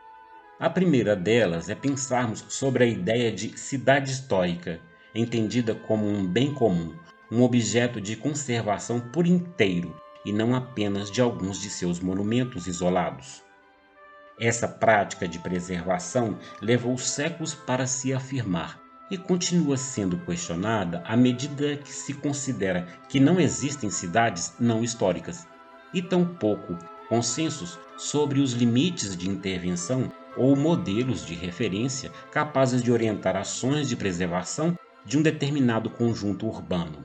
A 0.60 0.70
primeira 0.70 1.16
delas 1.16 1.68
é 1.68 1.74
pensarmos 1.74 2.44
sobre 2.48 2.84
a 2.84 2.86
ideia 2.86 3.32
de 3.32 3.58
cidade 3.58 4.12
histórica, 4.12 4.80
entendida 5.12 5.74
como 5.74 6.06
um 6.06 6.24
bem 6.24 6.54
comum, 6.54 6.96
um 7.32 7.42
objeto 7.42 8.00
de 8.00 8.14
conservação 8.14 9.00
por 9.00 9.26
inteiro 9.26 10.00
e 10.24 10.32
não 10.32 10.54
apenas 10.54 11.10
de 11.10 11.20
alguns 11.20 11.60
de 11.60 11.68
seus 11.68 11.98
monumentos 11.98 12.68
isolados. 12.68 13.42
Essa 14.38 14.68
prática 14.68 15.26
de 15.26 15.40
preservação 15.40 16.38
levou 16.62 16.96
séculos 16.96 17.54
para 17.54 17.88
se 17.88 18.14
afirmar 18.14 18.86
e 19.10 19.16
continua 19.16 19.76
sendo 19.76 20.18
questionada 20.18 21.02
à 21.06 21.16
medida 21.16 21.76
que 21.76 21.92
se 21.92 22.14
considera 22.14 22.86
que 23.08 23.18
não 23.18 23.40
existem 23.40 23.90
cidades 23.90 24.52
não 24.60 24.82
históricas 24.82 25.46
e 25.94 26.02
tampouco 26.02 26.76
consensos 27.08 27.78
sobre 27.96 28.40
os 28.40 28.52
limites 28.52 29.16
de 29.16 29.28
intervenção 29.28 30.12
ou 30.36 30.54
modelos 30.54 31.24
de 31.24 31.34
referência 31.34 32.12
capazes 32.30 32.82
de 32.82 32.92
orientar 32.92 33.36
ações 33.36 33.88
de 33.88 33.96
preservação 33.96 34.78
de 35.04 35.16
um 35.18 35.22
determinado 35.22 35.88
conjunto 35.88 36.46
urbano. 36.46 37.04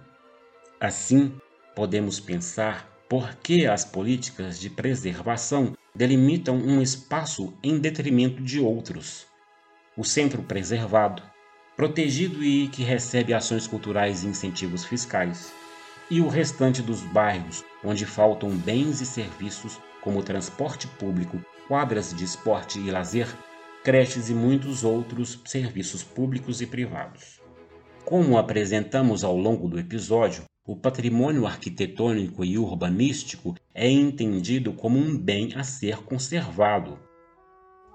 Assim, 0.80 1.34
podemos 1.74 2.20
pensar 2.20 2.90
por 3.08 3.36
que 3.36 3.66
as 3.66 3.86
políticas 3.86 4.60
de 4.60 4.70
preservação 4.70 5.74
delimitam 5.96 6.58
um 6.58 6.82
espaço 6.82 7.54
em 7.64 7.80
detrimento 7.80 8.44
de 8.44 8.60
outros. 8.60 9.26
O 9.96 10.04
centro 10.04 10.44
preservado 10.44 11.24
protegido 11.76 12.44
e 12.44 12.68
que 12.68 12.84
recebe 12.84 13.34
ações 13.34 13.68
culturais 13.68 14.24
e 14.24 14.28
incentivos 14.28 14.86
fiscais, 14.86 15.52
e 16.10 16.22
o 16.22 16.28
restante 16.28 16.82
dos 16.82 17.02
bairros 17.02 17.64
onde 17.84 18.06
faltam 18.06 18.50
bens 18.52 19.02
e 19.02 19.06
serviços 19.06 19.80
como 20.02 20.24
transporte 20.24 20.88
público, 20.88 21.40
quadras 21.68 22.14
de 22.14 22.24
esporte 22.24 22.80
e 22.80 22.92
lazer, 22.92 23.28
creches 23.84 24.30
e 24.30 24.34
muitos 24.34 24.84
outros 24.84 25.42
serviços 25.46 26.04
públicos 26.04 26.62
e 26.62 26.68
privados. 26.68 27.42
Como 28.06 28.38
apresentamos 28.38 29.24
ao 29.24 29.38
longo 29.38 29.68
do 29.68 29.80
episódio, 29.80 30.44
o 30.66 30.76
patrimônio 30.76 31.46
arquitetônico 31.46 32.46
e 32.46 32.58
urbanístico 32.58 33.56
é 33.74 33.90
entendido 33.90 34.74
como 34.74 34.98
um 34.98 35.18
bem 35.18 35.54
a 35.56 35.64
ser 35.64 35.98
conservado, 36.04 36.98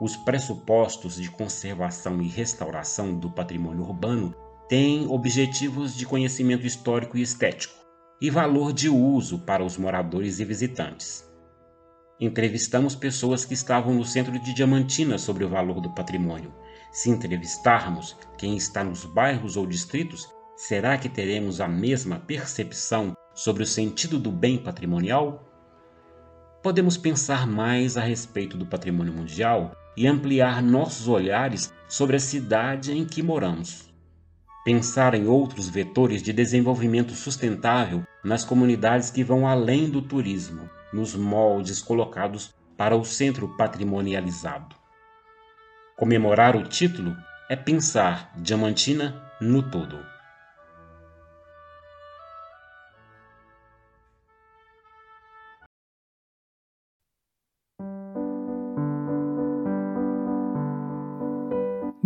os 0.00 0.16
pressupostos 0.16 1.16
de 1.16 1.28
conservação 1.28 2.22
e 2.22 2.28
restauração 2.28 3.18
do 3.18 3.30
patrimônio 3.30 3.82
urbano 3.82 4.34
têm 4.68 5.08
objetivos 5.08 5.96
de 5.96 6.06
conhecimento 6.06 6.66
histórico 6.66 7.18
e 7.18 7.22
estético 7.22 7.74
e 8.20 8.30
valor 8.30 8.72
de 8.72 8.88
uso 8.88 9.40
para 9.40 9.64
os 9.64 9.76
moradores 9.76 10.38
e 10.38 10.44
visitantes. 10.44 11.28
Entrevistamos 12.20 12.94
pessoas 12.94 13.44
que 13.44 13.54
estavam 13.54 13.94
no 13.94 14.04
centro 14.04 14.38
de 14.38 14.52
Diamantina 14.52 15.18
sobre 15.18 15.44
o 15.44 15.48
valor 15.48 15.80
do 15.80 15.90
patrimônio. 15.94 16.52
Se 16.92 17.11
entrevistarmos 17.11 18.16
quem 18.37 18.56
está 18.56 18.82
nos 18.82 19.04
bairros 19.04 19.56
ou 19.56 19.66
distritos, 19.66 20.28
será 20.56 20.98
que 20.98 21.08
teremos 21.08 21.61
a 21.61 21.68
mesma 21.68 22.18
percepção 22.18 23.14
sobre 23.34 23.62
o 23.62 23.66
sentido 23.66 24.18
do 24.18 24.32
bem 24.32 24.58
patrimonial? 24.58 25.44
Podemos 26.61 26.96
pensar 26.96 27.46
mais 27.46 27.96
a 27.96 28.00
respeito 28.00 28.56
do 28.56 28.66
patrimônio 28.66 29.12
mundial 29.12 29.76
e 29.98 30.06
ampliar 30.06 30.62
nossos 30.62 31.08
olhares 31.08 31.74
sobre 31.88 32.14
a 32.14 32.20
cidade 32.20 32.92
em 32.92 33.04
que 33.04 33.20
moramos. 33.20 33.92
Pensar 34.64 35.12
em 35.12 35.26
outros 35.26 35.68
vetores 35.68 36.22
de 36.22 36.32
desenvolvimento 36.32 37.14
sustentável 37.14 38.04
nas 38.22 38.44
comunidades 38.44 39.11
que 39.11 39.24
vão 39.24 39.44
além 39.44 39.90
do 39.90 40.00
turismo 40.00 40.70
nos 40.92 41.16
moldes 41.16 41.82
colocados 41.82 42.54
para 42.76 42.94
o 42.94 43.04
centro 43.04 43.56
patrimonializado. 43.56 44.76
Comemorar 45.96 46.54
o 46.54 46.62
título 46.62 47.16
é 47.50 47.56
pensar 47.56 48.32
Diamantina 48.37 49.20
no 49.40 49.68
todo. 49.68 49.98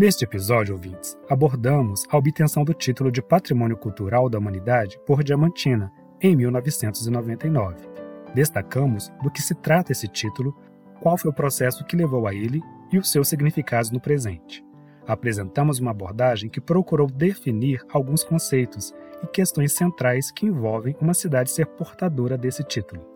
Neste 0.03 0.25
episódio, 0.25 0.75
ouvintes, 0.75 1.17
abordamos 1.31 2.05
a 2.11 2.17
obtenção 2.17 2.65
do 2.65 2.75
título 2.75 3.09
de 3.09 3.23
Patrimônio 3.23 3.77
Cultural 3.77 4.29
da 4.29 4.37
Humanidade 4.37 4.99
por 5.07 5.23
Diamantina, 5.23 5.93
em 6.21 6.35
1999. 6.35 7.88
Destacamos 8.35 9.12
do 9.23 9.31
que 9.31 9.41
se 9.41 9.55
trata 9.55 9.93
esse 9.93 10.09
título, 10.09 10.59
qual 11.01 11.17
foi 11.17 11.31
o 11.31 11.33
processo 11.33 11.85
que 11.85 11.95
levou 11.95 12.27
a 12.27 12.35
ele 12.35 12.61
e 12.93 12.99
os 12.99 13.12
seus 13.12 13.29
significados 13.29 13.93
no 13.93 14.01
presente. 14.01 14.65
Apresentamos 15.07 15.79
uma 15.79 15.93
abordagem 15.93 16.51
que 16.51 16.61
procurou 16.61 17.07
definir 17.07 17.81
alguns 17.88 18.25
conceitos 18.25 18.93
e 19.23 19.29
questões 19.29 19.73
centrais 19.73 20.33
que 20.33 20.47
envolvem 20.47 20.97
uma 21.01 21.15
cidade 21.15 21.49
ser 21.49 21.67
portadora 21.67 22.37
desse 22.37 22.65
título. 22.65 23.07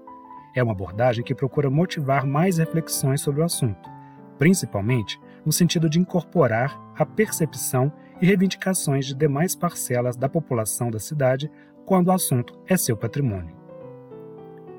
É 0.55 0.63
uma 0.63 0.73
abordagem 0.73 1.25
que 1.25 1.35
procura 1.35 1.69
motivar 1.69 2.25
mais 2.25 2.59
reflexões 2.59 3.23
sobre 3.23 3.41
o 3.41 3.45
assunto, 3.45 3.91
principalmente 4.39 5.19
no 5.47 5.53
sentido 5.53 5.89
de 5.89 6.01
incorporar 6.01 6.77
a 6.99 7.07
percepção 7.07 7.93
e 8.21 8.27
reivindicações 8.27 9.07
de 9.07 9.15
demais 9.15 9.55
parcelas 9.55 10.17
da 10.17 10.29
população 10.29 10.91
da 10.91 10.99
cidade 10.99 11.51
quando 11.85 12.09
o 12.09 12.13
assunto 12.13 12.59
é 12.67 12.77
seu 12.77 12.97
patrimônio. 12.97 13.55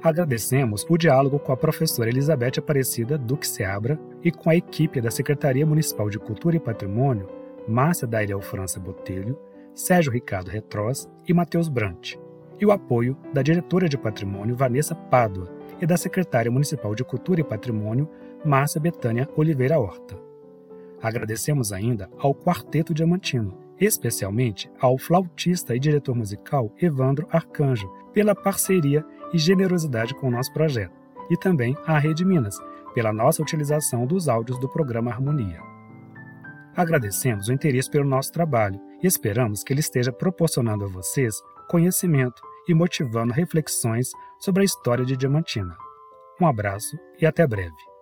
Agradecemos 0.04 0.86
o 0.90 0.98
diálogo 0.98 1.40
com 1.40 1.52
a 1.52 1.58
professora 1.58 2.10
Elizabeth 2.10 2.60
Aparecida 2.60 3.18
Duque 3.18 3.48
Seabra 3.48 4.00
e 4.24 4.32
com 4.32 4.50
a 4.50 4.56
equipe 4.56 5.00
da 5.02 5.10
Secretaria 5.10 5.66
Municipal 5.66 6.10
de 6.10 6.20
Cultura 6.20 6.58
e 6.58 6.60
Patrimônio, 6.60 7.30
Márcia 7.68 8.08
Dairel 8.08 8.42
França 8.42 8.80
Botelho, 8.80 9.40
Sérgio 9.74 10.12
Ricardo 10.12 10.50
Retrós 10.50 11.10
e 11.28 11.34
Matheus 11.34 11.70
Brant, 11.70 12.16
e 12.60 12.66
o 12.66 12.72
apoio 12.72 13.18
da 13.34 13.42
diretora 13.42 13.88
de 13.88 13.98
Patrimônio 13.98 14.56
Vanessa 14.56 14.94
Pádua 14.94 15.50
e 15.82 15.86
da 15.86 15.98
secretária 15.98 16.52
municipal 16.52 16.94
de 16.94 17.04
Cultura 17.04 17.42
e 17.42 17.44
Patrimônio 17.44 18.10
Márcia 18.44 18.82
Betânia 18.82 19.28
Oliveira 19.36 19.80
Horta. 19.80 20.27
Agradecemos 21.02 21.72
ainda 21.72 22.10
ao 22.18 22.34
Quarteto 22.34 22.94
Diamantino, 22.94 23.58
especialmente 23.80 24.70
ao 24.80 24.98
flautista 24.98 25.76
e 25.76 25.80
diretor 25.80 26.16
musical 26.16 26.74
Evandro 26.82 27.28
Arcanjo, 27.32 27.88
pela 28.14 28.34
parceria 28.34 29.06
e 29.34 29.38
generosidade 29.38 30.16
com 30.16 30.28
o 30.28 30.32
nosso 30.32 30.52
projeto, 30.54 30.96
e 31.30 31.38
também 31.38 31.78
à 31.86 32.00
Rede 32.00 32.26
Minas, 32.26 32.58
pela 32.94 33.14
nossa 33.14 33.42
utilização 33.42 34.08
dos 34.08 34.28
áudios 34.28 34.60
do 34.60 34.68
programa 34.68 35.12
Harmonia. 35.12 35.62
Agradecemos 36.76 37.48
o 37.48 37.54
interesse 37.54 37.90
pelo 37.90 38.08
nosso 38.08 38.32
trabalho 38.32 38.80
e 39.02 39.08
esperamos 39.08 39.64
que 39.64 39.74
ele 39.74 39.80
esteja 39.80 40.12
proporcionando 40.12 40.86
a 40.86 40.88
vocês 40.88 41.42
conhecimento 41.70 42.42
e 42.68 42.74
motivando 42.74 43.34
reflexões 43.34 44.10
sobre 44.40 44.62
a 44.62 44.66
história 44.66 45.06
de 45.06 45.18
Diamantina. 45.18 45.76
Um 46.40 46.48
abraço 46.48 46.98
e 47.20 47.26
até 47.26 47.46
breve. 47.46 47.97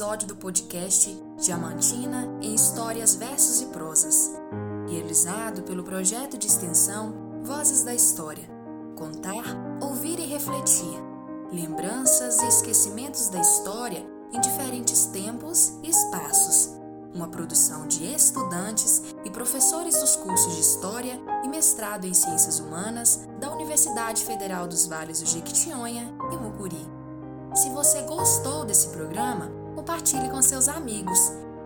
Episódio 0.00 0.28
do 0.28 0.36
podcast 0.36 1.14
Diamantina 1.38 2.26
em 2.40 2.54
Histórias, 2.54 3.16
Versos 3.16 3.60
e 3.60 3.66
Prosas, 3.66 4.30
realizado 4.88 5.62
pelo 5.62 5.84
projeto 5.84 6.38
de 6.38 6.46
extensão 6.46 7.42
Vozes 7.44 7.82
da 7.82 7.94
História. 7.94 8.48
Contar, 8.96 9.44
ouvir 9.78 10.18
e 10.18 10.24
refletir. 10.24 10.98
Lembranças 11.52 12.40
e 12.40 12.46
esquecimentos 12.46 13.28
da 13.28 13.42
história 13.42 14.02
em 14.32 14.40
diferentes 14.40 15.04
tempos 15.04 15.74
e 15.82 15.90
espaços. 15.90 16.70
Uma 17.14 17.28
produção 17.28 17.86
de 17.86 18.06
estudantes 18.06 19.02
e 19.22 19.28
professores 19.28 20.00
dos 20.00 20.16
cursos 20.16 20.54
de 20.54 20.62
História 20.62 21.20
e 21.44 21.48
Mestrado 21.48 22.06
em 22.06 22.14
Ciências 22.14 22.58
Humanas 22.58 23.28
da 23.38 23.52
Universidade 23.52 24.24
Federal 24.24 24.66
dos 24.66 24.86
Vales 24.86 25.20
do 25.20 25.26
Jequitinhonha 25.26 26.10
e 26.32 26.36
Mucuri. 26.38 26.88
Se 27.54 27.68
você 27.68 28.00
gostou 28.02 28.64
desse 28.64 28.88
programa, 28.88 29.59
compartilhe 29.80 30.28
com 30.28 30.42
seus 30.42 30.68
amigos 30.68 31.18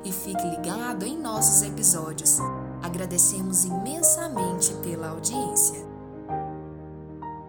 e 0.05 0.13
fique 0.13 0.47
ligado 0.47 1.05
em 1.05 1.19
nossos 1.19 1.63
episódios. 1.63 2.39
Agradecemos 2.81 3.65
imensamente 3.65 4.73
pela 4.85 5.09
audiência. 5.09 5.94